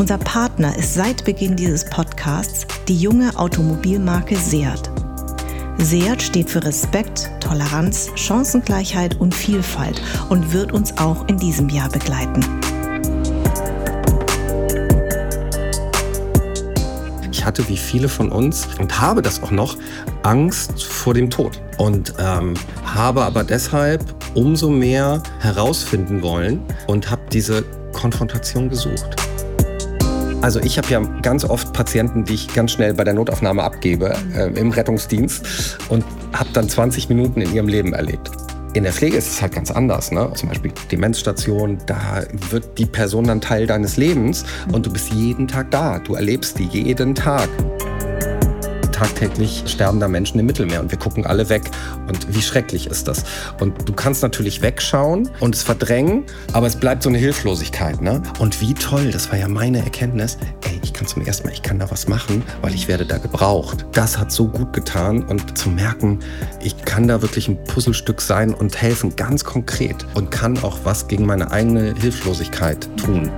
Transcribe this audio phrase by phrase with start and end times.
[0.00, 4.90] Unser Partner ist seit Beginn dieses Podcasts die junge Automobilmarke Seat.
[5.76, 10.00] Seat steht für Respekt, Toleranz, Chancengleichheit und Vielfalt
[10.30, 12.42] und wird uns auch in diesem Jahr begleiten.
[17.30, 19.76] Ich hatte wie viele von uns und habe das auch noch
[20.22, 22.54] Angst vor dem Tod und ähm,
[22.86, 29.29] habe aber deshalb umso mehr herausfinden wollen und habe diese Konfrontation gesucht.
[30.42, 34.14] Also ich habe ja ganz oft Patienten, die ich ganz schnell bei der Notaufnahme abgebe
[34.34, 38.30] äh, im Rettungsdienst und habe dann 20 Minuten in ihrem Leben erlebt.
[38.72, 40.12] In der Pflege ist es halt ganz anders.
[40.12, 40.30] Ne?
[40.34, 45.46] Zum Beispiel Demenzstation, da wird die Person dann Teil deines Lebens und du bist jeden
[45.46, 45.98] Tag da.
[45.98, 47.48] Du erlebst die jeden Tag
[49.00, 51.70] tagtäglich sterbender Menschen im Mittelmeer und wir gucken alle weg.
[52.06, 53.24] Und wie schrecklich ist das?
[53.58, 58.02] Und du kannst natürlich wegschauen und es verdrängen, aber es bleibt so eine Hilflosigkeit.
[58.02, 58.22] Ne?
[58.38, 60.36] Und wie toll, das war ja meine Erkenntnis,
[60.68, 63.16] ey, ich kann zum ersten Mal, ich kann da was machen, weil ich werde da
[63.16, 63.86] gebraucht.
[63.92, 66.18] Das hat so gut getan und zu merken,
[66.62, 71.08] ich kann da wirklich ein Puzzlestück sein und helfen, ganz konkret und kann auch was
[71.08, 73.30] gegen meine eigene Hilflosigkeit tun.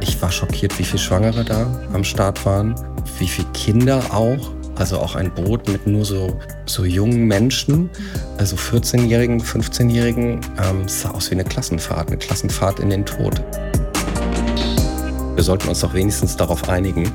[0.00, 2.74] Ich war schockiert, wie viele Schwangere da am Start waren
[3.18, 4.52] wie viele Kinder auch.
[4.76, 7.90] Also auch ein Boot mit nur so, so jungen Menschen,
[8.36, 10.40] also 14-Jährigen, 15-Jährigen.
[10.62, 13.42] Ähm, sah aus wie eine Klassenfahrt, eine Klassenfahrt in den Tod.
[15.34, 17.12] Wir sollten uns doch wenigstens darauf einigen,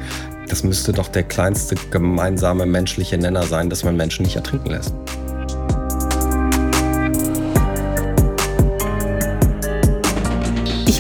[0.50, 4.94] das müsste doch der kleinste gemeinsame menschliche Nenner sein, dass man Menschen nicht ertrinken lässt.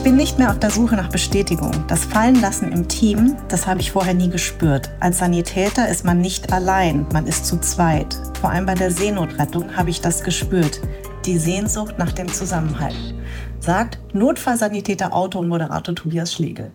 [0.03, 1.71] Ich bin nicht mehr auf der Suche nach Bestätigung.
[1.87, 4.89] Das Fallenlassen im Team, das habe ich vorher nie gespürt.
[4.99, 8.17] Als Sanitäter ist man nicht allein, man ist zu zweit.
[8.41, 10.81] Vor allem bei der Seenotrettung habe ich das gespürt.
[11.25, 12.97] Die Sehnsucht nach dem Zusammenhalt.
[13.61, 16.71] Sagt Notfallsanitäter, Autor und Moderator Tobias Schlegel.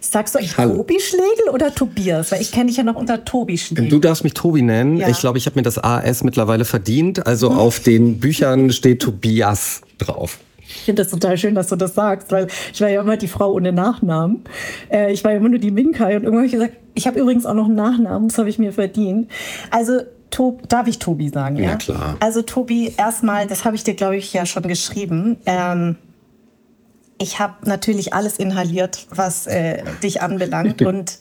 [0.00, 0.78] Sagst du eigentlich Hallo.
[0.78, 2.32] Tobi Schlegel oder Tobias?
[2.32, 3.88] Weil ich kenne dich ja noch unter Tobi Schlegel.
[3.88, 4.96] Du darfst mich Tobi nennen.
[4.96, 5.08] Ja.
[5.08, 7.24] Ich glaube, ich habe mir das AS mittlerweile verdient.
[7.24, 7.58] Also hm.
[7.58, 10.40] auf den Büchern steht Tobias drauf.
[10.74, 13.28] Ich finde das total schön, dass du das sagst, weil ich war ja immer die
[13.28, 14.44] Frau ohne Nachnamen.
[14.90, 17.20] Äh, ich war ja immer nur die Minkai und irgendwann habe ich gesagt, ich habe
[17.20, 19.30] übrigens auch noch einen Nachnamen, das habe ich mir verdient.
[19.70, 20.00] Also
[20.32, 21.56] Tob, darf ich Tobi sagen?
[21.56, 22.16] Ja, ja klar.
[22.20, 25.36] Also Tobi, erstmal, das habe ich dir, glaube ich, ja schon geschrieben.
[25.44, 25.96] Ähm,
[27.18, 31.18] ich habe natürlich alles inhaliert, was äh, dich anbelangt und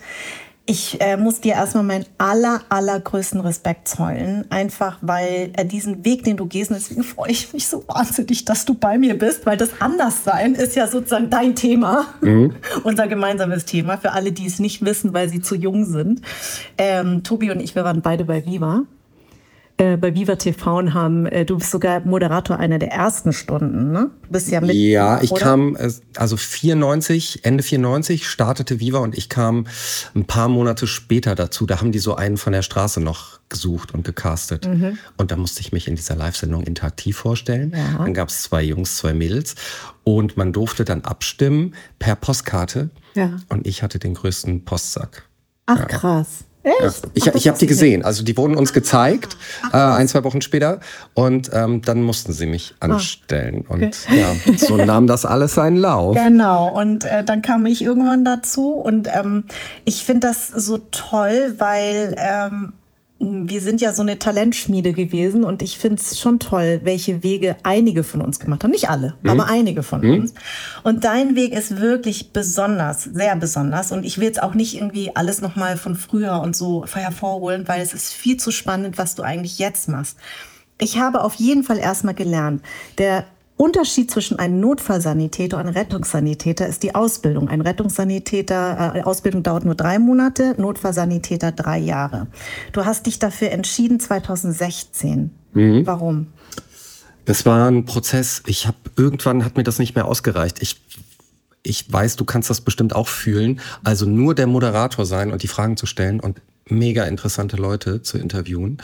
[0.72, 4.46] ich äh, muss dir erstmal meinen aller, allergrößten Respekt zollen.
[4.50, 8.46] Einfach weil äh, diesen Weg, den du gehst, und deswegen freue ich mich so wahnsinnig,
[8.46, 12.56] dass du bei mir bist, weil das Anderssein ist ja sozusagen dein Thema, mhm.
[12.84, 16.22] unser gemeinsames Thema, für alle, die es nicht wissen, weil sie zu jung sind.
[16.78, 18.84] Ähm, Tobi und ich, wir waren beide bei Viva.
[19.82, 24.12] Äh, bei Viva TV haben, äh, du bist sogar Moderator einer der ersten Stunden, ne?
[24.22, 24.76] Du bist ja mit.
[24.76, 25.42] Ja, ich oder?
[25.42, 29.66] kam, äh, also 94, Ende 94 startete Viva und ich kam
[30.14, 31.66] ein paar Monate später dazu.
[31.66, 34.68] Da haben die so einen von der Straße noch gesucht und gecastet.
[34.68, 35.00] Mhm.
[35.18, 37.74] Und da musste ich mich in dieser Live-Sendung interaktiv vorstellen.
[37.76, 38.04] Ja.
[38.04, 39.56] Dann gab es zwei Jungs, zwei Mädels.
[40.04, 42.92] Und man durfte dann abstimmen per Postkarte.
[43.16, 43.40] Ja.
[43.50, 45.24] Und ich hatte den größten Postsack.
[45.66, 45.86] Ach, ja.
[45.86, 46.46] krass.
[46.64, 47.08] Echt?
[47.14, 48.04] Ich, ich habe die gesehen.
[48.06, 49.36] Also die wurden uns gezeigt,
[49.74, 50.80] äh, ein, zwei Wochen später.
[51.14, 53.66] Und ähm, dann mussten sie mich ah, anstellen.
[53.68, 53.86] Ah, okay.
[53.86, 56.16] Und ja, so nahm das alles seinen Lauf.
[56.16, 56.70] Genau.
[56.70, 58.74] Und äh, dann kam ich irgendwann dazu.
[58.74, 59.46] Und ähm,
[59.86, 62.74] ich finde das so toll, weil ähm,
[63.22, 67.56] wir sind ja so eine Talentschmiede gewesen und ich finde es schon toll, welche Wege
[67.62, 68.72] einige von uns gemacht haben.
[68.72, 69.30] Nicht alle, mhm.
[69.30, 70.22] aber einige von mhm.
[70.22, 70.34] uns.
[70.84, 73.92] Und dein Weg ist wirklich besonders, sehr besonders.
[73.92, 77.82] Und ich will jetzt auch nicht irgendwie alles nochmal von früher und so hervorholen, weil
[77.82, 80.18] es ist viel zu spannend, was du eigentlich jetzt machst.
[80.80, 82.64] Ich habe auf jeden Fall erstmal gelernt,
[82.98, 83.26] der
[83.62, 87.48] Unterschied zwischen einem Notfallsanitäter und einem Rettungssanitäter ist die Ausbildung.
[87.48, 92.26] Ein Rettungssanitäter, äh, Ausbildung dauert nur drei Monate, Notfallsanitäter drei Jahre.
[92.72, 95.30] Du hast dich dafür entschieden 2016.
[95.54, 95.86] Mhm.
[95.86, 96.28] Warum?
[97.26, 98.42] Das war ein Prozess.
[98.48, 100.60] Ich habe irgendwann hat mir das nicht mehr ausgereicht.
[100.64, 100.82] Ich
[101.64, 103.60] ich weiß, du kannst das bestimmt auch fühlen.
[103.84, 108.18] Also nur der Moderator sein und die Fragen zu stellen und mega interessante Leute zu
[108.18, 108.78] interviewen.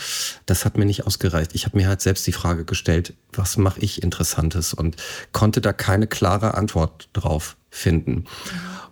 [0.46, 1.52] Das hat mir nicht ausgereicht.
[1.54, 4.98] Ich habe mir halt selbst die Frage gestellt, was mache ich Interessantes und
[5.32, 8.26] konnte da keine klare Antwort drauf finden.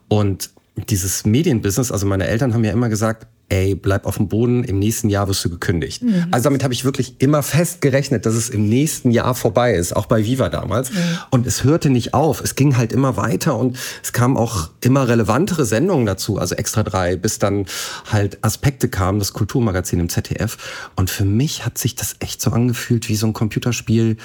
[0.08, 0.52] Und
[0.90, 4.80] dieses Medienbusiness, also meine Eltern haben ja immer gesagt, ey, bleib auf dem Boden, im
[4.80, 6.02] nächsten Jahr wirst du gekündigt.
[6.02, 6.28] Mhm.
[6.32, 9.96] Also damit habe ich wirklich immer fest gerechnet, dass es im nächsten Jahr vorbei ist,
[9.96, 10.92] auch bei Viva damals.
[10.92, 10.98] Mhm.
[11.30, 15.08] Und es hörte nicht auf, es ging halt immer weiter und es kamen auch immer
[15.08, 17.66] relevantere Sendungen dazu, also Extra drei, bis dann
[18.12, 20.58] halt Aspekte kamen, das Kulturmagazin im ZDF.
[20.96, 24.18] Und für mich hat sich das echt so angefühlt wie so ein Computerspiel,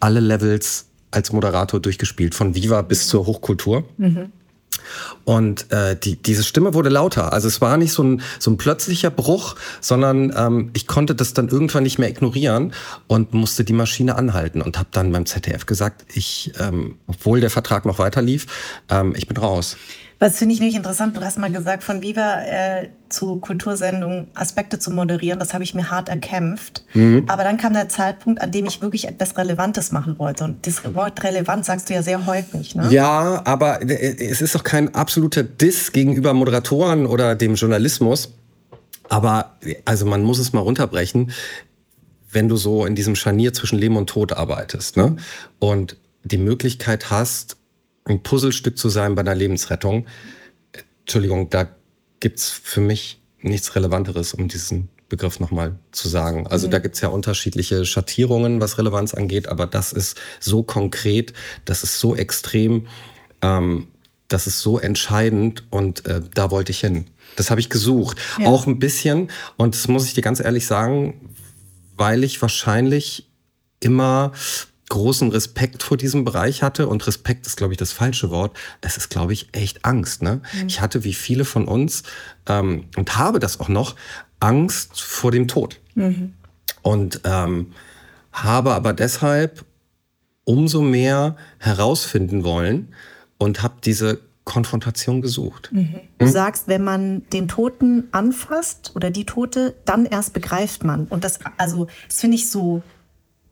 [0.00, 3.84] alle Levels als Moderator durchgespielt, von Viva bis zur Hochkultur.
[3.98, 4.32] Mhm.
[5.24, 7.32] Und äh, die, diese Stimme wurde lauter.
[7.32, 11.34] Also es war nicht so ein, so ein plötzlicher Bruch, sondern ähm, ich konnte das
[11.34, 12.72] dann irgendwann nicht mehr ignorieren
[13.06, 17.50] und musste die Maschine anhalten und habe dann beim ZDF gesagt, ich, ähm, obwohl der
[17.50, 18.46] Vertrag noch weiter lief,
[18.90, 19.76] ähm, ich bin raus.
[20.24, 24.78] Was finde ich nämlich interessant, du hast mal gesagt, von Viva äh, zu Kultursendungen Aspekte
[24.78, 26.82] zu moderieren, das habe ich mir hart erkämpft.
[26.94, 27.24] Mhm.
[27.26, 30.44] Aber dann kam der Zeitpunkt, an dem ich wirklich etwas Relevantes machen wollte.
[30.44, 32.88] Und das Wort relevant sagst du ja sehr häufig, ne?
[32.88, 38.32] Ja, aber äh, es ist doch kein absoluter Diss gegenüber Moderatoren oder dem Journalismus.
[39.10, 41.32] Aber also man muss es mal runterbrechen,
[42.30, 45.16] wenn du so in diesem Scharnier zwischen Leben und Tod arbeitest ne?
[45.58, 47.58] und die Möglichkeit hast,
[48.04, 50.06] ein Puzzlestück zu sein bei einer Lebensrettung.
[51.00, 51.68] Entschuldigung, da
[52.20, 56.46] gibt's für mich nichts Relevanteres, um diesen Begriff nochmal zu sagen.
[56.46, 56.72] Also mhm.
[56.72, 61.32] da gibt's ja unterschiedliche Schattierungen, was Relevanz angeht, aber das ist so konkret,
[61.64, 62.86] das ist so extrem,
[63.42, 63.88] ähm,
[64.28, 67.06] das ist so entscheidend und äh, da wollte ich hin.
[67.36, 68.18] Das habe ich gesucht.
[68.38, 68.48] Ja.
[68.48, 71.30] Auch ein bisschen, und das muss ich dir ganz ehrlich sagen,
[71.96, 73.28] weil ich wahrscheinlich
[73.80, 74.32] immer
[74.94, 78.56] großen Respekt vor diesem Bereich hatte und Respekt ist, glaube ich, das falsche Wort.
[78.80, 80.22] Das ist, glaube ich, echt Angst.
[80.22, 80.40] Ne?
[80.52, 80.68] Mhm.
[80.68, 82.04] Ich hatte wie viele von uns
[82.46, 83.96] ähm, und habe das auch noch
[84.38, 86.34] Angst vor dem Tod mhm.
[86.82, 87.72] und ähm,
[88.30, 89.64] habe aber deshalb
[90.44, 92.94] umso mehr herausfinden wollen
[93.36, 95.70] und habe diese Konfrontation gesucht.
[95.72, 96.00] Mhm.
[96.18, 96.32] Du hm?
[96.32, 101.06] sagst, wenn man den Toten anfasst oder die Tote, dann erst begreift man.
[101.06, 102.84] Und das, also, das finde ich so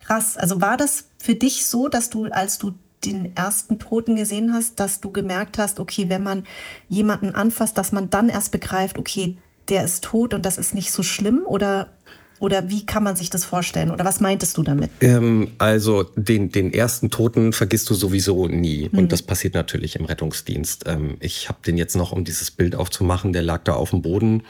[0.05, 0.37] Krass.
[0.37, 2.73] Also war das für dich so, dass du, als du
[3.05, 6.45] den ersten Toten gesehen hast, dass du gemerkt hast, okay, wenn man
[6.89, 9.37] jemanden anfasst, dass man dann erst begreift, okay,
[9.69, 11.43] der ist tot und das ist nicht so schlimm?
[11.47, 11.93] Oder,
[12.41, 13.93] oder wie kann man sich das vorstellen?
[13.93, 14.91] Oder was meintest du damit?
[15.01, 18.89] Ähm, also den, den ersten Toten vergisst du sowieso nie.
[18.91, 18.99] Mhm.
[18.99, 20.87] Und das passiert natürlich im Rettungsdienst.
[20.89, 24.03] Ähm, ich habe den jetzt noch, um dieses Bild aufzumachen, der lag da auf dem
[24.03, 24.43] Boden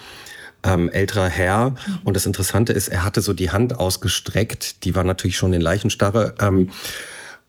[0.64, 1.74] ähm, älterer Herr.
[2.04, 5.60] Und das Interessante ist, er hatte so die Hand ausgestreckt, die war natürlich schon in
[5.60, 6.34] Leichenstarre.
[6.40, 6.70] Ähm,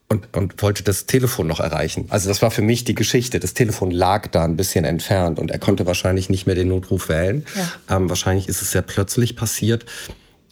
[0.10, 2.06] und, und wollte das Telefon noch erreichen.
[2.10, 3.40] Also das war für mich die Geschichte.
[3.40, 7.10] Das Telefon lag da ein bisschen entfernt und er konnte wahrscheinlich nicht mehr den Notruf
[7.10, 7.46] wählen.
[7.88, 7.98] Ja.
[7.98, 9.86] Ähm, wahrscheinlich ist es sehr plötzlich passiert.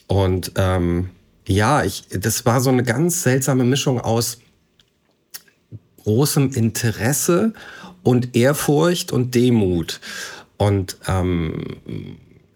[0.08, 1.10] Und ähm,
[1.48, 4.40] ja, ich, das war so eine ganz seltsame Mischung aus
[6.04, 7.54] großem Interesse
[8.02, 10.00] und Ehrfurcht und Demut.
[10.58, 11.78] Und ähm,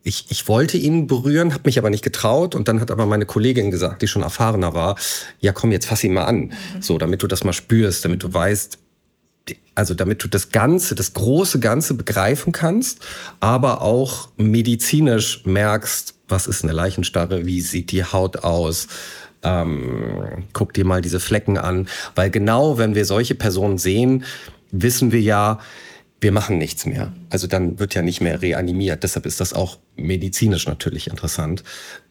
[0.06, 2.54] ich, ich wollte ihn berühren, habe mich aber nicht getraut.
[2.54, 4.96] Und dann hat aber meine Kollegin gesagt, die schon erfahrener war,
[5.40, 6.38] ja komm, jetzt fass ihn mal an.
[6.38, 6.82] Mhm.
[6.82, 8.78] So, damit du das mal spürst, damit du weißt,
[9.74, 13.00] also damit du das Ganze, das große Ganze begreifen kannst,
[13.40, 18.88] aber auch medizinisch merkst, was ist eine Leichenstarre, wie sieht die Haut aus,
[19.42, 21.88] ähm, guck dir mal diese Flecken an.
[22.14, 24.24] Weil genau, wenn wir solche Personen sehen,
[24.72, 25.60] wissen wir ja,
[26.22, 27.14] wir machen nichts mehr.
[27.30, 29.04] Also dann wird ja nicht mehr reanimiert.
[29.04, 31.64] Deshalb ist das auch medizinisch natürlich interessant.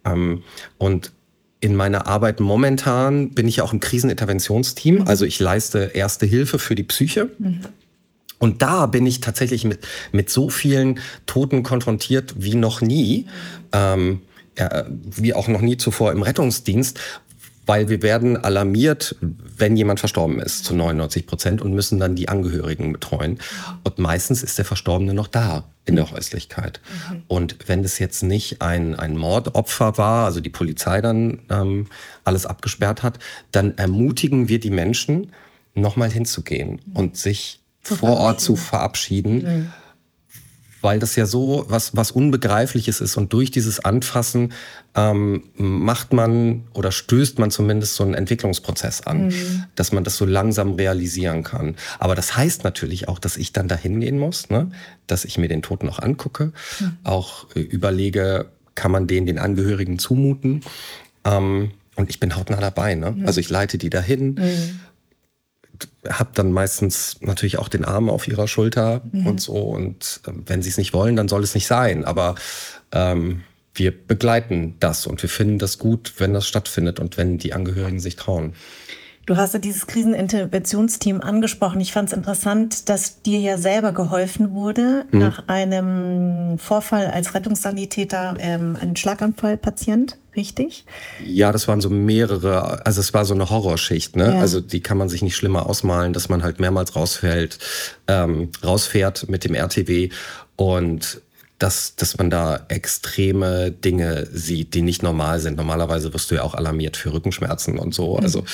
[0.05, 0.43] Ähm,
[0.79, 1.12] und
[1.61, 4.97] in meiner Arbeit momentan bin ich ja auch im Kriseninterventionsteam.
[4.97, 5.09] Mhm.
[5.09, 7.31] Also ich leiste erste Hilfe für die Psyche.
[7.38, 7.61] Mhm.
[8.38, 9.81] Und da bin ich tatsächlich mit,
[10.12, 13.26] mit so vielen Toten konfrontiert wie noch nie.
[13.73, 14.21] Ähm,
[14.59, 17.00] ja, wie auch noch nie zuvor im Rettungsdienst,
[17.66, 22.28] weil wir werden alarmiert, wenn jemand verstorben ist, zu 99 Prozent und müssen dann die
[22.28, 23.38] Angehörigen betreuen.
[23.83, 26.80] Und meistens ist der Verstorbene noch da in der Häuslichkeit.
[27.11, 27.23] Mhm.
[27.28, 31.87] Und wenn es jetzt nicht ein, ein Mordopfer war, also die Polizei dann ähm,
[32.25, 33.18] alles abgesperrt hat,
[33.52, 35.33] dann ermutigen wir die Menschen,
[35.75, 36.97] nochmal hinzugehen mhm.
[36.97, 39.42] und sich vor Ort zu verabschieden.
[39.42, 39.73] Mhm
[40.85, 43.17] weil das ja so was, was Unbegreifliches ist.
[43.17, 44.53] Und durch dieses Anfassen
[44.95, 49.64] ähm, macht man oder stößt man zumindest so einen Entwicklungsprozess an, mhm.
[49.75, 51.76] dass man das so langsam realisieren kann.
[51.99, 54.71] Aber das heißt natürlich auch, dass ich dann dahin gehen muss, ne?
[55.07, 56.99] dass ich mir den Toten noch angucke, mhm.
[57.03, 60.61] auch äh, überlege, kann man den den Angehörigen zumuten.
[61.25, 62.95] Ähm, und ich bin hautnah dabei.
[62.95, 63.12] Ne?
[63.12, 63.26] Mhm.
[63.26, 64.35] Also ich leite die dahin.
[64.35, 64.81] Mhm
[66.09, 69.26] habe dann meistens natürlich auch den Arm auf ihrer Schulter mhm.
[69.26, 69.55] und so.
[69.55, 72.05] Und äh, wenn sie es nicht wollen, dann soll es nicht sein.
[72.05, 72.35] Aber
[72.93, 73.43] ähm,
[73.75, 78.00] wir begleiten das und wir finden das gut, wenn das stattfindet und wenn die Angehörigen
[78.00, 78.55] sich trauen.
[79.26, 81.81] Du hast ja dieses Kriseninterventionsteam angesprochen.
[81.81, 85.19] Ich fand es interessant, dass dir ja selber geholfen wurde mhm.
[85.19, 90.85] nach einem Vorfall als Rettungssanitäter, ähm, ein Schlaganfallpatient, richtig?
[91.25, 94.35] Ja, das waren so mehrere, also es war so eine Horrorschicht, ne?
[94.35, 94.40] Ja.
[94.40, 97.59] Also die kann man sich nicht schlimmer ausmalen, dass man halt mehrmals rausfällt,
[98.09, 100.11] ähm, rausfährt mit dem RTW
[100.57, 101.23] und
[101.64, 105.56] dass, dass man da extreme Dinge sieht, die nicht normal sind.
[105.56, 108.18] Normalerweise wirst du ja auch alarmiert für Rückenschmerzen und so.
[108.18, 108.47] Also mhm.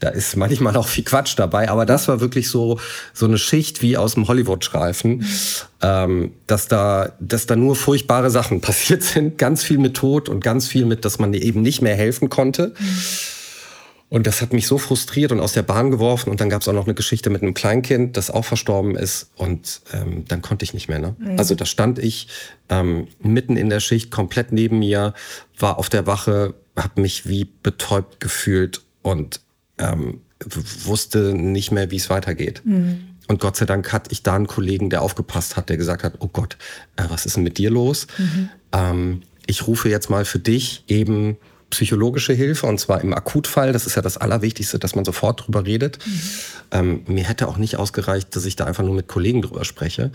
[0.00, 1.68] da ist manchmal auch viel Quatsch dabei.
[1.68, 2.80] Aber das war wirklich so,
[3.12, 5.26] so eine Schicht wie aus dem Hollywood-Streifen, mhm.
[5.82, 9.36] ähm, dass, da, dass da nur furchtbare Sachen passiert sind.
[9.36, 12.68] Ganz viel mit Tod und ganz viel mit, dass man eben nicht mehr helfen konnte.
[12.78, 12.98] Mhm.
[14.14, 16.30] Und das hat mich so frustriert und aus der Bahn geworfen.
[16.30, 19.32] Und dann gab es auch noch eine Geschichte mit einem Kleinkind, das auch verstorben ist.
[19.34, 21.00] Und ähm, dann konnte ich nicht mehr.
[21.00, 21.16] Ne?
[21.18, 21.36] Mhm.
[21.36, 22.28] Also da stand ich
[22.68, 25.14] ähm, mitten in der Schicht, komplett neben mir,
[25.58, 29.40] war auf der Wache, habe mich wie betäubt gefühlt und
[29.78, 30.20] ähm,
[30.84, 32.62] wusste nicht mehr, wie es weitergeht.
[32.64, 33.16] Mhm.
[33.26, 36.14] Und Gott sei Dank hatte ich da einen Kollegen, der aufgepasst hat, der gesagt hat,
[36.20, 36.56] oh Gott,
[36.94, 38.06] äh, was ist denn mit dir los?
[38.16, 38.48] Mhm.
[38.70, 41.36] Ähm, ich rufe jetzt mal für dich eben
[41.70, 43.72] psychologische Hilfe und zwar im Akutfall.
[43.72, 45.98] Das ist ja das Allerwichtigste, dass man sofort drüber redet.
[46.04, 46.20] Mhm.
[46.70, 50.06] Ähm, mir hätte auch nicht ausgereicht, dass ich da einfach nur mit Kollegen drüber spreche,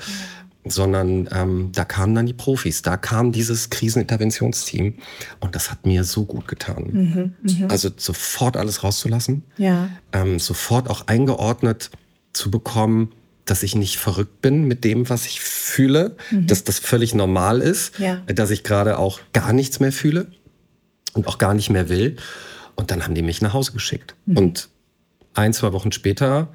[0.64, 0.70] mhm.
[0.70, 4.96] sondern ähm, da kamen dann die Profis, da kam dieses Kriseninterventionsteam
[5.40, 6.90] und das hat mir so gut getan.
[6.92, 7.34] Mhm.
[7.42, 7.68] mhm.
[7.70, 9.90] Also sofort alles rauszulassen, ja.
[10.14, 11.92] ähm, sofort auch eingeordnet
[12.34, 13.12] zu bekommen,
[13.50, 16.46] dass ich nicht verrückt bin mit dem, was ich fühle, mhm.
[16.46, 18.18] dass das völlig normal ist, ja.
[18.28, 20.28] dass ich gerade auch gar nichts mehr fühle
[21.14, 22.18] und auch gar nicht mehr will.
[22.76, 24.16] Und dann haben die mich nach Hause geschickt.
[24.26, 24.38] Mhm.
[24.38, 24.70] Und
[25.34, 26.50] ein, zwei Wochen später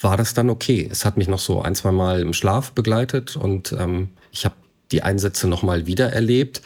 [0.00, 0.88] war das dann okay.
[0.90, 4.54] Es hat mich noch so ein, zwei Mal im Schlaf begleitet und ähm, ich habe
[4.92, 6.62] die Einsätze noch mal wieder erlebt.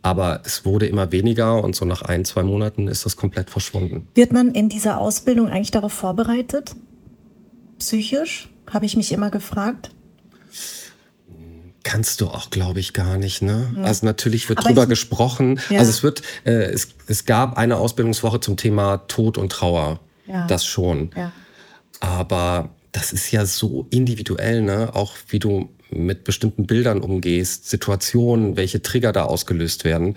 [0.00, 4.06] Aber es wurde immer weniger und so nach ein, zwei Monaten ist das komplett verschwunden.
[4.14, 6.76] Wird man in dieser Ausbildung eigentlich darauf vorbereitet?
[7.78, 8.48] Psychisch?
[8.70, 9.90] Habe ich mich immer gefragt.
[11.84, 13.40] Kannst du auch, glaube ich, gar nicht.
[13.40, 13.72] Ne?
[13.76, 13.82] Ja.
[13.84, 15.60] Also natürlich wird Aber drüber ich, gesprochen.
[15.70, 15.78] Ja.
[15.78, 20.00] Also es wird, äh, es, es gab eine Ausbildungswoche zum Thema Tod und Trauer.
[20.26, 20.46] Ja.
[20.46, 21.10] Das schon.
[22.00, 24.94] Aber das ist ja so individuell, ne?
[24.94, 30.16] Auch wie du mit bestimmten Bildern umgehst, Situationen, welche Trigger da ausgelöst werden.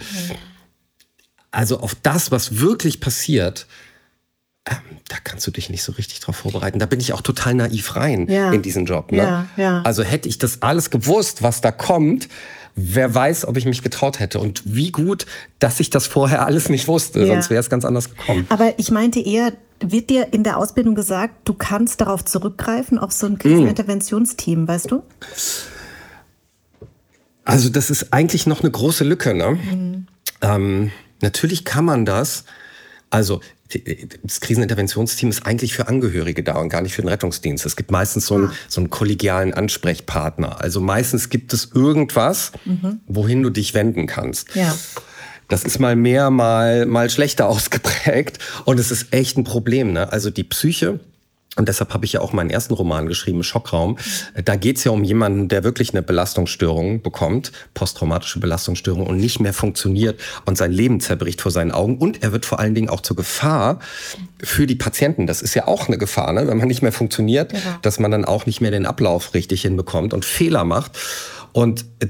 [1.52, 3.68] Also auf das, was wirklich passiert,
[4.70, 4.76] ähm,
[5.08, 6.78] da kannst du dich nicht so richtig drauf vorbereiten.
[6.78, 8.52] Da bin ich auch total naiv rein ja.
[8.52, 9.12] in diesen Job.
[9.12, 9.18] Ne?
[9.18, 9.82] Ja, ja.
[9.82, 12.30] Also hätte ich das alles gewusst, was da kommt,
[12.76, 14.40] wer weiß, ob ich mich getraut hätte.
[14.40, 15.26] Und wie gut,
[15.60, 18.46] dass ich das vorher alles nicht wusste, sonst wäre es ganz anders gekommen.
[18.50, 23.12] Aber ich meinte eher, wird dir in der Ausbildung gesagt, du kannst darauf zurückgreifen, auf
[23.12, 24.68] so ein Kriseninterventionsteam, mm.
[24.68, 25.04] weißt du?
[27.44, 29.34] Also das ist eigentlich noch eine große Lücke.
[29.34, 29.52] Ne?
[29.52, 30.08] Mhm.
[30.42, 30.92] Ähm,
[31.22, 32.46] natürlich kann man das.
[33.10, 33.42] Also
[34.24, 37.66] das Kriseninterventionsteam ist eigentlich für Angehörige da und gar nicht für den Rettungsdienst.
[37.66, 38.54] Es gibt meistens so einen, ah.
[38.68, 40.62] so einen kollegialen Ansprechpartner.
[40.62, 43.00] Also meistens gibt es irgendwas, mhm.
[43.08, 44.56] wohin du dich wenden kannst.
[44.56, 44.76] Ja.
[45.48, 48.40] Das ist mal mehr, mal, mal schlechter ausgeprägt.
[48.66, 49.94] Und es ist echt ein Problem.
[49.94, 50.12] Ne?
[50.12, 51.00] Also die Psyche
[51.58, 53.98] und deshalb habe ich ja auch meinen ersten Roman geschrieben, Schockraum.
[54.46, 59.42] Da geht es ja um jemanden, der wirklich eine Belastungsstörung bekommt, posttraumatische Belastungsstörung und nicht
[59.42, 61.98] mehr funktioniert und sein Leben zerbricht vor seinen Augen.
[61.98, 63.80] Und er wird vor allen Dingen auch zur Gefahr
[64.42, 65.28] für die Patienten.
[65.28, 66.48] Das ist ja auch eine Gefahr, ne?
[66.48, 67.64] wenn man nicht mehr funktioniert, genau.
[67.82, 70.98] dass man dann auch nicht mehr den Ablauf richtig hinbekommt und Fehler macht.
[71.52, 72.08] Und äh,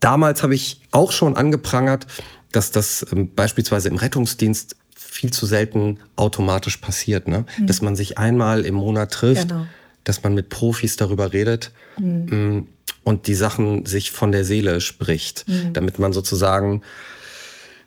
[0.00, 2.06] damals habe ich auch schon angeprangert,
[2.52, 4.76] dass das ähm, beispielsweise im Rettungsdienst
[5.16, 7.46] viel zu selten automatisch passiert, ne?
[7.58, 7.66] Mhm.
[7.66, 9.66] Dass man sich einmal im Monat trifft, genau.
[10.04, 12.26] dass man mit Profis darüber redet mhm.
[12.26, 12.68] Mm,
[13.02, 15.72] und die Sachen sich von der Seele spricht, mhm.
[15.72, 16.82] damit man sozusagen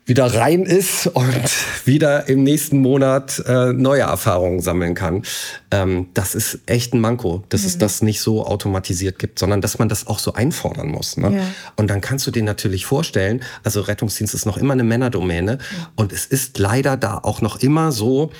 [0.06, 1.50] wieder rein ist und
[1.84, 5.22] wieder im nächsten Monat äh, neue Erfahrungen sammeln kann.
[5.70, 7.66] Ähm, das ist echt ein Manko, dass mhm.
[7.68, 11.16] es das nicht so automatisiert gibt, sondern dass man das auch so einfordern muss.
[11.16, 11.36] Ne?
[11.36, 11.42] Ja.
[11.76, 15.90] Und dann kannst du dir natürlich vorstellen, also Rettungsdienst ist noch immer eine Männerdomäne ja.
[15.96, 18.30] und es ist leider da auch noch immer so,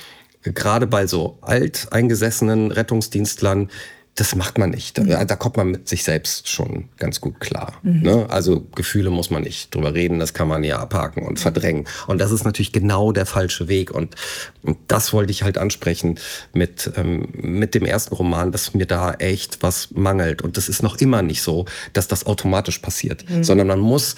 [0.42, 3.70] gerade bei so alteingesessenen Rettungsdienstlern,
[4.16, 4.98] das macht man nicht.
[4.98, 5.26] Da, mhm.
[5.26, 7.74] da, kommt man mit sich selbst schon ganz gut klar.
[7.82, 8.02] Mhm.
[8.02, 8.26] Ne?
[8.28, 11.86] Also Gefühle muss man nicht drüber reden, das kann man ja abhaken und verdrängen.
[12.06, 13.90] Und das ist natürlich genau der falsche Weg.
[13.90, 14.16] Und,
[14.62, 16.18] und das wollte ich halt ansprechen
[16.52, 20.42] mit, ähm, mit dem ersten Roman, dass mir da echt was mangelt.
[20.42, 23.44] Und das ist noch immer nicht so, dass das automatisch passiert, mhm.
[23.44, 24.16] sondern man muss,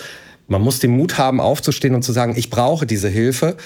[0.48, 3.56] man muss den Mut haben, aufzustehen und zu sagen, ich brauche diese Hilfe.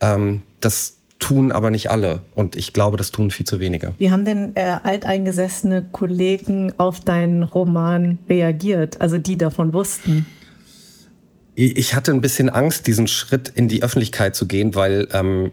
[0.00, 2.22] Ähm, das, tun aber nicht alle.
[2.34, 3.94] Und ich glaube, das tun viel zu wenige.
[3.98, 9.00] Wie haben denn äh, alteingesessene Kollegen auf deinen Roman reagiert?
[9.00, 10.26] Also die davon wussten?
[11.54, 15.52] Ich hatte ein bisschen Angst, diesen Schritt in die Öffentlichkeit zu gehen, weil ähm,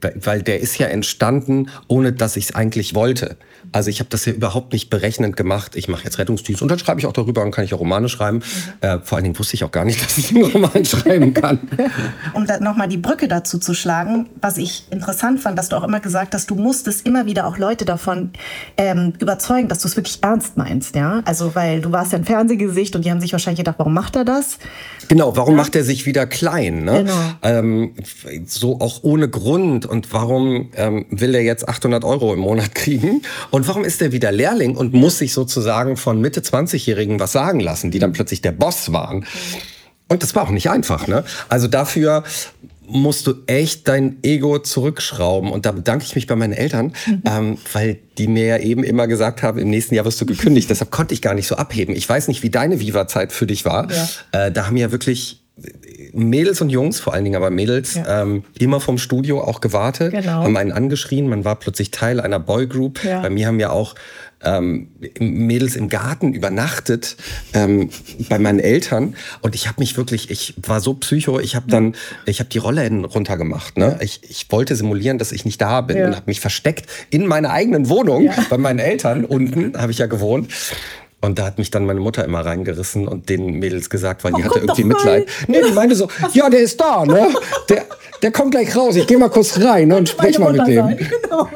[0.00, 3.36] weil der ist ja entstanden, ohne dass ich es eigentlich wollte.
[3.72, 5.74] Also ich habe das ja überhaupt nicht berechnend gemacht.
[5.74, 8.08] Ich mache jetzt Rettungsdienst und dann schreibe ich auch darüber und kann ich auch Romane
[8.08, 8.38] schreiben.
[8.38, 8.42] Mhm.
[8.88, 11.58] Äh, vor allen Dingen wusste ich auch gar nicht, dass ich einen Roman schreiben kann.
[12.34, 16.00] Um nochmal die Brücke dazu zu schlagen, was ich interessant fand, dass du auch immer
[16.00, 18.30] gesagt hast, du musstest immer wieder auch Leute davon
[18.76, 20.94] ähm, überzeugen, dass du es wirklich ernst meinst.
[20.94, 21.22] Ja?
[21.24, 24.16] Also weil du warst ja ein Fernsehgesicht und die haben sich wahrscheinlich gedacht, warum macht
[24.16, 24.58] er das?
[25.08, 25.56] Genau, warum ja?
[25.56, 26.84] macht er sich wieder klein?
[26.84, 27.04] Ne?
[27.04, 27.14] Genau.
[27.42, 27.94] Ähm,
[28.46, 29.84] so auch ohne Grund.
[29.84, 33.22] Und warum ähm, will er jetzt 800 Euro im Monat kriegen?
[33.50, 37.32] Und und warum ist er wieder Lehrling und muss sich sozusagen von Mitte 20-Jährigen was
[37.32, 39.24] sagen lassen, die dann plötzlich der Boss waren?
[40.08, 41.24] Und das war auch nicht einfach, ne?
[41.48, 42.24] Also dafür
[42.86, 45.50] musst du echt dein Ego zurückschrauben.
[45.50, 47.22] Und da bedanke ich mich bei meinen Eltern, mhm.
[47.26, 50.70] ähm, weil die mir ja eben immer gesagt haben, im nächsten Jahr wirst du gekündigt.
[50.70, 51.96] Deshalb konnte ich gar nicht so abheben.
[51.96, 53.88] Ich weiß nicht, wie deine Viva-Zeit für dich war.
[53.90, 54.46] Ja.
[54.46, 55.40] Äh, da haben ja wirklich
[56.12, 58.22] Mädels und Jungs, vor allen Dingen aber Mädels, ja.
[58.22, 60.42] ähm, immer vom Studio auch gewartet, genau.
[60.42, 61.28] haben einen angeschrien.
[61.28, 63.04] Man war plötzlich Teil einer Boygroup.
[63.04, 63.20] Ja.
[63.20, 63.94] Bei mir haben ja auch
[64.44, 67.16] ähm, Mädels im Garten übernachtet
[67.52, 67.90] ähm,
[68.28, 71.94] bei meinen Eltern und ich habe mich wirklich, ich war so psycho, ich habe dann,
[72.26, 73.76] ich habe die Rollläden runtergemacht.
[73.76, 73.98] Ne?
[74.00, 76.06] Ich, ich wollte simulieren, dass ich nicht da bin ja.
[76.06, 78.34] und habe mich versteckt in meiner eigenen Wohnung ja.
[78.50, 80.50] bei meinen Eltern unten, habe ich ja gewohnt
[81.24, 84.42] und da hat mich dann meine Mutter immer reingerissen und den Mädels gesagt, weil die
[84.42, 85.26] oh, hatte irgendwie Mitleid.
[85.48, 87.28] Nee, die meinte so, ja, der ist da, ne?
[87.70, 87.84] Der,
[88.22, 88.94] der kommt gleich raus.
[88.96, 90.96] Ich gehe mal kurz rein ne, und sprech mal mit dem.
[91.22, 91.48] Genau.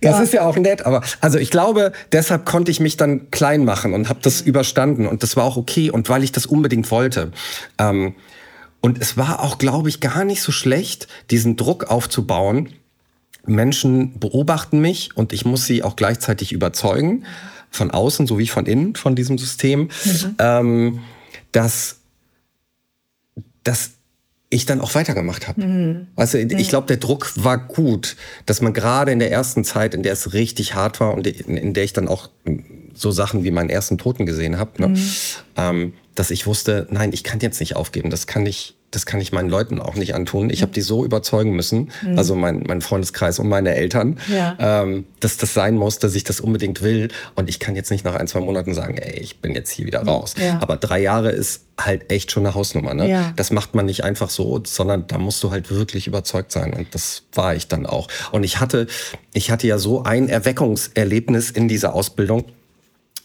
[0.00, 0.22] Das ja.
[0.22, 3.94] ist ja auch nett, aber also ich glaube, deshalb konnte ich mich dann klein machen
[3.94, 7.32] und habe das überstanden und das war auch okay und weil ich das unbedingt wollte.
[7.78, 8.14] Ähm,
[8.80, 12.70] und es war auch, glaube ich, gar nicht so schlecht, diesen Druck aufzubauen.
[13.44, 17.24] Menschen beobachten mich und ich muss sie auch gleichzeitig überzeugen
[17.70, 20.34] von außen sowie von innen von diesem System, mhm.
[20.38, 21.00] ähm,
[21.52, 21.98] dass,
[23.64, 23.95] dass
[24.48, 25.60] ich dann auch weitergemacht habe.
[25.60, 26.06] Mhm.
[26.14, 30.02] Also ich glaube, der Druck war gut, dass man gerade in der ersten Zeit, in
[30.02, 32.30] der es richtig hart war und in, der ich dann auch
[32.94, 35.10] so Sachen wie meinen ersten Toten gesehen habe, ne, mhm.
[35.56, 39.20] ähm, dass ich wusste, nein, ich kann jetzt nicht aufgeben, das kann ich das kann
[39.20, 40.48] ich meinen Leuten auch nicht antun.
[40.48, 42.18] Ich habe die so überzeugen müssen, mhm.
[42.18, 44.56] also mein, mein Freundeskreis und meine Eltern, ja.
[44.58, 47.08] ähm, dass das sein muss, dass ich das unbedingt will.
[47.34, 49.86] Und ich kann jetzt nicht nach ein, zwei Monaten sagen, ey, ich bin jetzt hier
[49.86, 50.34] wieder raus.
[50.38, 50.58] Ja.
[50.60, 52.94] Aber drei Jahre ist halt echt schon eine Hausnummer.
[52.94, 53.10] Ne?
[53.10, 53.32] Ja.
[53.36, 56.72] Das macht man nicht einfach so, sondern da musst du halt wirklich überzeugt sein.
[56.72, 58.08] Und das war ich dann auch.
[58.32, 58.86] Und ich hatte,
[59.32, 62.44] ich hatte ja so ein Erweckungserlebnis in dieser Ausbildung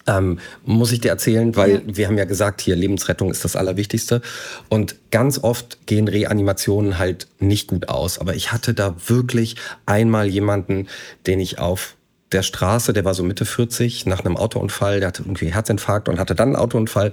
[0.08, 1.82] ähm, muss ich dir erzählen, weil ja.
[1.86, 4.22] wir haben ja gesagt, hier Lebensrettung ist das Allerwichtigste.
[4.70, 8.20] Und ganz oft gehen Reanimationen halt nicht gut aus.
[8.20, 10.88] Aber ich hatte da wirklich einmal jemanden,
[11.28, 11.96] den ich auf
[12.32, 16.18] der Straße, der war so Mitte 40, nach einem Autounfall, der hatte irgendwie Herzinfarkt und
[16.18, 17.12] hatte dann einen Autounfall.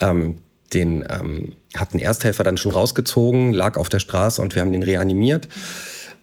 [0.00, 0.38] Ähm,
[0.74, 4.72] den ähm, hat ein Ersthelfer dann schon rausgezogen, lag auf der Straße und wir haben
[4.72, 5.48] den reanimiert.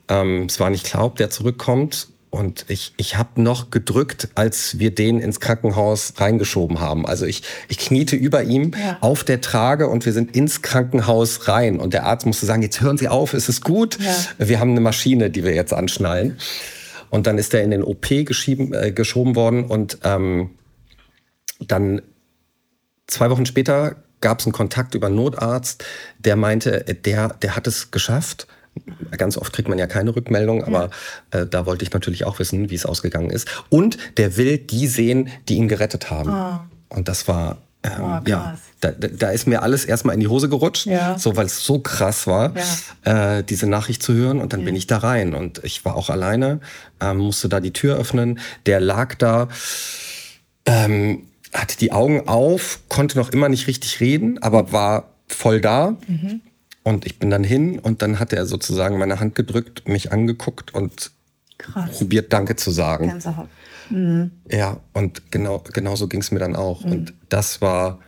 [0.07, 2.09] Ähm, es war nicht klar, ob der zurückkommt.
[2.35, 7.05] Und ich, ich habe noch gedrückt, als wir den ins Krankenhaus reingeschoben haben.
[7.05, 8.97] Also ich, ich kniete über ihm ja.
[8.99, 11.79] auf der Trage und wir sind ins Krankenhaus rein.
[11.79, 13.97] Und der Arzt musste sagen, jetzt hören Sie auf, ist es gut?
[14.01, 14.13] Ja.
[14.47, 16.37] Wir haben eine Maschine, die wir jetzt anschnallen.
[17.09, 19.63] Und dann ist er in den OP geschieben, äh, geschoben worden.
[19.63, 20.49] Und ähm,
[21.65, 22.01] dann
[23.07, 25.85] zwei Wochen später gab es einen Kontakt über einen Notarzt,
[26.19, 28.45] der meinte, der, der hat es geschafft
[29.17, 30.89] Ganz oft kriegt man ja keine Rückmeldung, aber
[31.33, 31.41] ja.
[31.41, 33.47] äh, da wollte ich natürlich auch wissen, wie es ausgegangen ist.
[33.69, 36.31] Und der will die sehen, die ihn gerettet haben.
[36.31, 36.95] Oh.
[36.95, 40.49] Und das war ähm, oh, ja, da, da, ist mir alles erstmal in die Hose
[40.49, 41.17] gerutscht, ja.
[41.19, 42.53] so weil es so krass war,
[43.05, 43.37] ja.
[43.37, 44.41] äh, diese Nachricht zu hören.
[44.41, 44.65] Und dann ja.
[44.65, 46.61] bin ich da rein und ich war auch alleine,
[46.99, 48.39] ähm, musste da die Tür öffnen.
[48.65, 49.49] Der lag da,
[50.65, 55.95] ähm, hatte die Augen auf, konnte noch immer nicht richtig reden, aber war voll da.
[56.07, 56.41] Mhm.
[56.85, 60.75] Und ich bin dann hin und dann hat er sozusagen meine Hand gedrückt, mich angeguckt
[60.75, 61.11] und
[61.57, 61.97] Krass.
[61.97, 63.07] probiert Danke zu sagen.
[63.09, 63.49] Gänsehaut.
[63.89, 64.29] Mhm.
[64.51, 66.85] Ja, und genau, genau so ging es mir dann auch.
[66.85, 66.91] Mhm.
[66.91, 67.99] Und das war,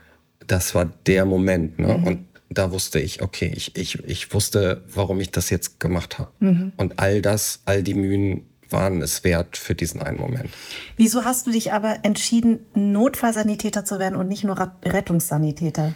[0.45, 1.79] das war der Moment.
[1.79, 1.97] Ne?
[1.97, 2.03] Mhm.
[2.03, 6.29] Und da wusste ich, okay, ich, ich, ich wusste, warum ich das jetzt gemacht habe.
[6.39, 6.71] Mhm.
[6.77, 10.49] Und all das, all die Mühen waren es wert für diesen einen Moment.
[10.97, 15.95] Wieso hast du dich aber entschieden, Notfallsanitäter zu werden und nicht nur Rettungssanitäter?